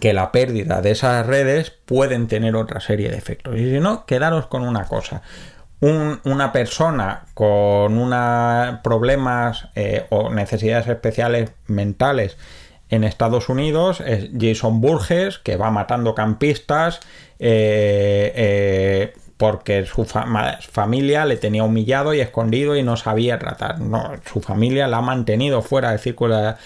que 0.00 0.12
la 0.12 0.32
pérdida 0.32 0.82
de 0.82 0.90
esas 0.90 1.26
redes 1.26 1.70
pueden 1.70 2.26
tener 2.26 2.56
otra 2.56 2.80
serie 2.80 3.10
de 3.10 3.16
efectos. 3.16 3.56
Y 3.56 3.70
si 3.70 3.80
no, 3.80 4.06
quedaros 4.06 4.46
con 4.46 4.62
una 4.62 4.84
cosa 4.84 5.22
una 5.80 6.52
persona 6.52 7.26
con 7.34 8.10
problemas 8.82 9.68
eh, 9.74 10.06
o 10.10 10.30
necesidades 10.30 10.86
especiales 10.86 11.52
mentales 11.66 12.36
en 12.88 13.04
Estados 13.04 13.48
Unidos 13.48 14.00
es 14.00 14.30
Jason 14.38 14.80
Burgess, 14.80 15.38
que 15.38 15.56
va 15.56 15.70
matando 15.70 16.14
campistas 16.14 17.00
eh, 17.38 18.32
eh, 18.34 19.14
porque 19.36 19.84
su 19.84 20.04
familia 20.06 21.26
le 21.26 21.36
tenía 21.36 21.62
humillado 21.62 22.14
y 22.14 22.20
escondido 22.20 22.74
y 22.74 22.82
no 22.82 22.96
sabía 22.96 23.38
tratar. 23.38 23.80
No, 23.80 24.12
su 24.24 24.40
familia 24.40 24.88
la 24.88 24.98
ha 24.98 25.02
mantenido 25.02 25.60
fuera 25.60 25.90
del 25.90 25.98
círculo 25.98 26.36
de 26.36 26.56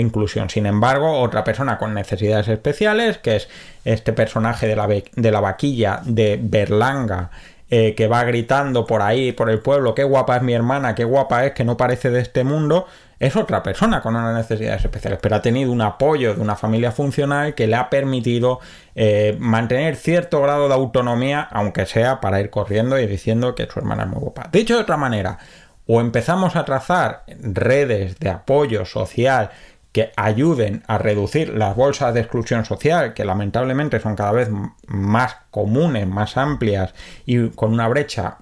inclusión. 0.00 0.48
Sin 0.48 0.66
embargo, 0.66 1.20
otra 1.20 1.42
persona 1.42 1.78
con 1.78 1.92
necesidades 1.92 2.46
especiales, 2.46 3.18
que 3.18 3.36
es 3.36 3.48
este 3.84 4.12
personaje 4.12 4.68
de 4.68 4.76
la, 4.76 4.86
de 4.86 5.30
la 5.30 5.40
vaquilla 5.40 6.02
de 6.04 6.38
Berlanga, 6.40 7.30
eh, 7.68 7.94
que 7.96 8.06
va 8.06 8.22
gritando 8.22 8.86
por 8.86 9.02
ahí, 9.02 9.32
por 9.32 9.50
el 9.50 9.58
pueblo, 9.58 9.94
qué 9.94 10.04
guapa 10.04 10.36
es 10.36 10.42
mi 10.42 10.52
hermana, 10.52 10.94
qué 10.94 11.04
guapa 11.04 11.46
es, 11.46 11.52
que 11.52 11.64
no 11.64 11.76
parece 11.76 12.10
de 12.10 12.20
este 12.20 12.44
mundo, 12.44 12.86
es 13.20 13.36
otra 13.36 13.62
persona 13.62 14.00
con 14.00 14.16
unas 14.16 14.34
necesidades 14.34 14.82
especiales, 14.82 15.18
pero 15.22 15.36
ha 15.36 15.42
tenido 15.42 15.70
un 15.70 15.82
apoyo 15.82 16.34
de 16.34 16.40
una 16.40 16.56
familia 16.56 16.90
funcional 16.90 17.54
que 17.54 17.66
le 17.66 17.76
ha 17.76 17.90
permitido 17.90 18.60
eh, 18.94 19.36
mantener 19.38 19.96
cierto 19.96 20.40
grado 20.40 20.68
de 20.68 20.74
autonomía, 20.74 21.42
aunque 21.52 21.84
sea 21.84 22.20
para 22.20 22.40
ir 22.40 22.48
corriendo 22.48 22.98
y 22.98 23.06
diciendo 23.06 23.54
que 23.54 23.68
su 23.70 23.78
hermana 23.78 24.04
es 24.04 24.08
muy 24.08 24.20
guapa. 24.20 24.48
Dicho 24.50 24.74
de 24.74 24.80
otra 24.80 24.96
manera, 24.96 25.38
o 25.86 26.00
empezamos 26.00 26.56
a 26.56 26.64
trazar 26.64 27.24
redes 27.26 28.18
de 28.18 28.30
apoyo 28.30 28.86
social 28.86 29.50
que 29.92 30.12
ayuden 30.16 30.82
a 30.86 30.96
reducir 30.98 31.52
las 31.52 31.76
bolsas 31.76 32.14
de 32.14 32.20
exclusión 32.20 32.64
social, 32.64 33.12
que 33.12 33.24
lamentablemente 33.24 34.00
son 34.00 34.16
cada 34.16 34.32
vez 34.32 34.48
más 34.86 35.36
comunes, 35.50 36.06
más 36.06 36.36
amplias 36.36 36.94
y 37.26 37.48
con 37.50 37.72
una 37.72 37.88
brecha 37.88 38.38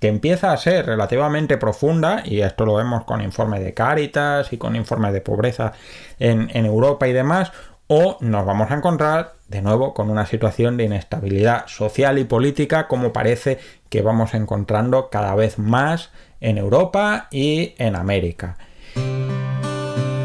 que 0.00 0.08
empieza 0.08 0.52
a 0.52 0.56
ser 0.56 0.86
relativamente 0.86 1.56
profunda, 1.56 2.22
y 2.24 2.40
esto 2.40 2.66
lo 2.66 2.74
vemos 2.74 3.04
con 3.04 3.22
informes 3.22 3.62
de 3.62 3.74
Cáritas 3.74 4.52
y 4.52 4.58
con 4.58 4.76
informes 4.76 5.12
de 5.12 5.20
pobreza 5.20 5.72
en, 6.18 6.50
en 6.52 6.66
Europa 6.66 7.08
y 7.08 7.12
demás, 7.12 7.52
o 7.88 8.18
nos 8.20 8.44
vamos 8.44 8.70
a 8.70 8.74
encontrar 8.74 9.34
de 9.48 9.62
nuevo 9.62 9.94
con 9.94 10.10
una 10.10 10.26
situación 10.26 10.76
de 10.76 10.84
inestabilidad 10.84 11.66
social 11.68 12.18
y 12.18 12.24
política 12.24 12.88
como 12.88 13.12
parece 13.12 13.58
que 13.88 14.02
vamos 14.02 14.34
encontrando 14.34 15.08
cada 15.08 15.34
vez 15.34 15.58
más 15.58 16.10
en 16.40 16.58
Europa 16.58 17.28
y 17.30 17.74
en 17.78 17.96
América. 17.96 18.56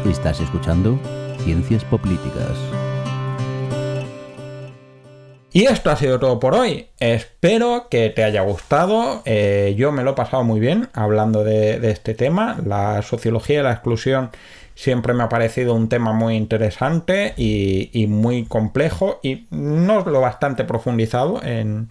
Estás 0.08 0.40
escuchando 0.40 0.98
Ciencias 1.44 1.84
Políticas. 1.84 2.81
Y 5.54 5.66
esto 5.66 5.90
ha 5.90 5.96
sido 5.96 6.18
todo 6.18 6.40
por 6.40 6.54
hoy. 6.54 6.86
Espero 6.98 7.88
que 7.90 8.08
te 8.08 8.24
haya 8.24 8.40
gustado. 8.40 9.20
Eh, 9.26 9.74
yo 9.76 9.92
me 9.92 10.02
lo 10.02 10.12
he 10.12 10.14
pasado 10.14 10.44
muy 10.44 10.60
bien 10.60 10.88
hablando 10.94 11.44
de, 11.44 11.90
este 11.90 12.14
tema. 12.14 12.56
La 12.64 13.02
sociología 13.02 13.58
de 13.58 13.64
la 13.64 13.72
exclusión 13.72 14.30
siempre 14.74 15.12
me 15.12 15.24
ha 15.24 15.28
parecido 15.28 15.74
un 15.74 15.90
tema 15.90 16.14
muy 16.14 16.36
interesante 16.36 17.34
y, 17.36 18.06
muy 18.08 18.46
complejo 18.46 19.20
y 19.22 19.46
no 19.50 20.00
lo 20.00 20.22
bastante 20.22 20.64
profundizado 20.64 21.42
en, 21.42 21.88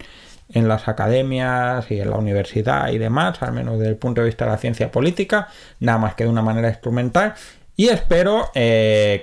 en 0.48 0.66
las 0.66 0.88
academias 0.88 1.88
y 1.88 2.00
en 2.00 2.10
la 2.10 2.16
universidad 2.16 2.90
y 2.90 2.98
demás, 2.98 3.42
al 3.44 3.52
menos 3.52 3.78
desde 3.78 3.90
el 3.90 3.96
punto 3.96 4.22
de 4.22 4.26
vista 4.26 4.44
de 4.44 4.50
la 4.50 4.58
ciencia 4.58 4.90
política, 4.90 5.46
nada 5.78 5.98
más 5.98 6.16
que 6.16 6.24
de 6.24 6.30
una 6.30 6.42
manera 6.42 6.68
instrumental. 6.68 7.34
Y 7.74 7.88
espero 7.88 8.50
eh, 8.54 9.22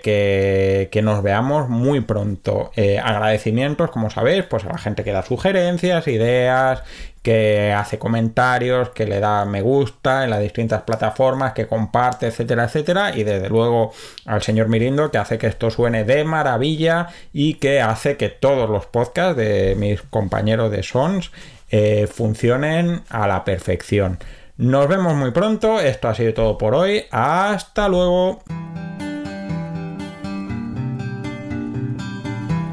que, 0.92 1.02
nos 1.02 1.22
veamos 1.22 1.70
muy 1.70 2.02
pronto. 2.02 2.72
Eh, 2.76 3.00
agradecimientos, 3.00 3.92
como 3.92 4.10
sabéis, 4.10 4.44
pues 4.46 4.66
a 4.66 4.70
la 4.70 4.78
gente 4.80 5.04
que 5.04 5.12
da 5.12 5.22
sugerencias, 5.22 6.08
ideas, 6.08 6.82
que 7.22 7.72
hace 7.74 8.00
comentarios, 8.00 8.90
que 8.90 9.06
le 9.06 9.20
da 9.20 9.46
me 9.46 9.62
gusta 9.62 10.24
en 10.24 10.32
las 10.32 10.42
distintas 10.42 10.82
plataformas, 10.82 11.54
que 11.54 11.68
comparte, 11.68 12.28
etcétera, 12.28 12.64
etcétera. 12.64 13.16
Y 13.16 13.24
desde 13.24 13.50
luego 13.50 13.94
al 14.26 14.42
señor 14.42 14.68
Mirindo, 14.68 15.12
que 15.12 15.20
hace 15.20 15.38
que 15.38 15.48
esto 15.48 15.70
suene 15.70 16.04
de 16.04 16.24
maravilla 16.24 17.10
y 17.32 17.56
que 17.56 17.82
hace 17.82 18.18
que 18.18 18.30
todos 18.30 18.68
los 18.70 18.88
podcasts 18.88 19.38
de 19.38 19.76
mis 19.78 20.02
compañeros 20.02 20.72
de 20.72 20.82
Sons 20.82 21.32
eh, 21.70 22.08
funcionen 22.12 23.04
a 23.10 23.28
la 23.28 23.46
perfección. 23.46 24.18
Nos 24.60 24.90
vemos 24.90 25.16
muy 25.16 25.32
pronto, 25.32 25.80
esto 25.80 26.10
ha 26.10 26.14
sido 26.14 26.34
todo 26.34 26.58
por 26.58 26.76
hoy, 26.76 27.04
hasta 27.12 27.88
luego. 27.88 28.44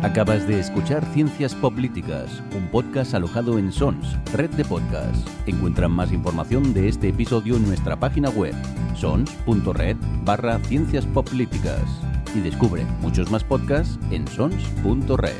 Acabas 0.02 0.48
de 0.48 0.58
escuchar 0.58 1.04
Ciencias 1.14 1.54
Políticas, 1.54 2.42
un 2.56 2.66
podcast 2.72 3.14
alojado 3.14 3.56
en 3.56 3.70
Sons, 3.70 4.16
red 4.32 4.50
de 4.50 4.64
podcasts. 4.64 5.30
Encuentran 5.46 5.92
más 5.92 6.10
información 6.10 6.74
de 6.74 6.88
este 6.88 7.10
episodio 7.10 7.54
en 7.54 7.68
nuestra 7.68 7.94
página 7.94 8.30
web, 8.30 8.56
sons.red 8.96 9.96
barra 10.24 10.58
Ciencias 10.64 11.06
Políticas. 11.06 11.84
Y 12.34 12.40
descubre 12.40 12.84
muchos 13.00 13.30
más 13.30 13.44
podcasts 13.44 13.96
en 14.10 14.26
sons.red. 14.26 15.36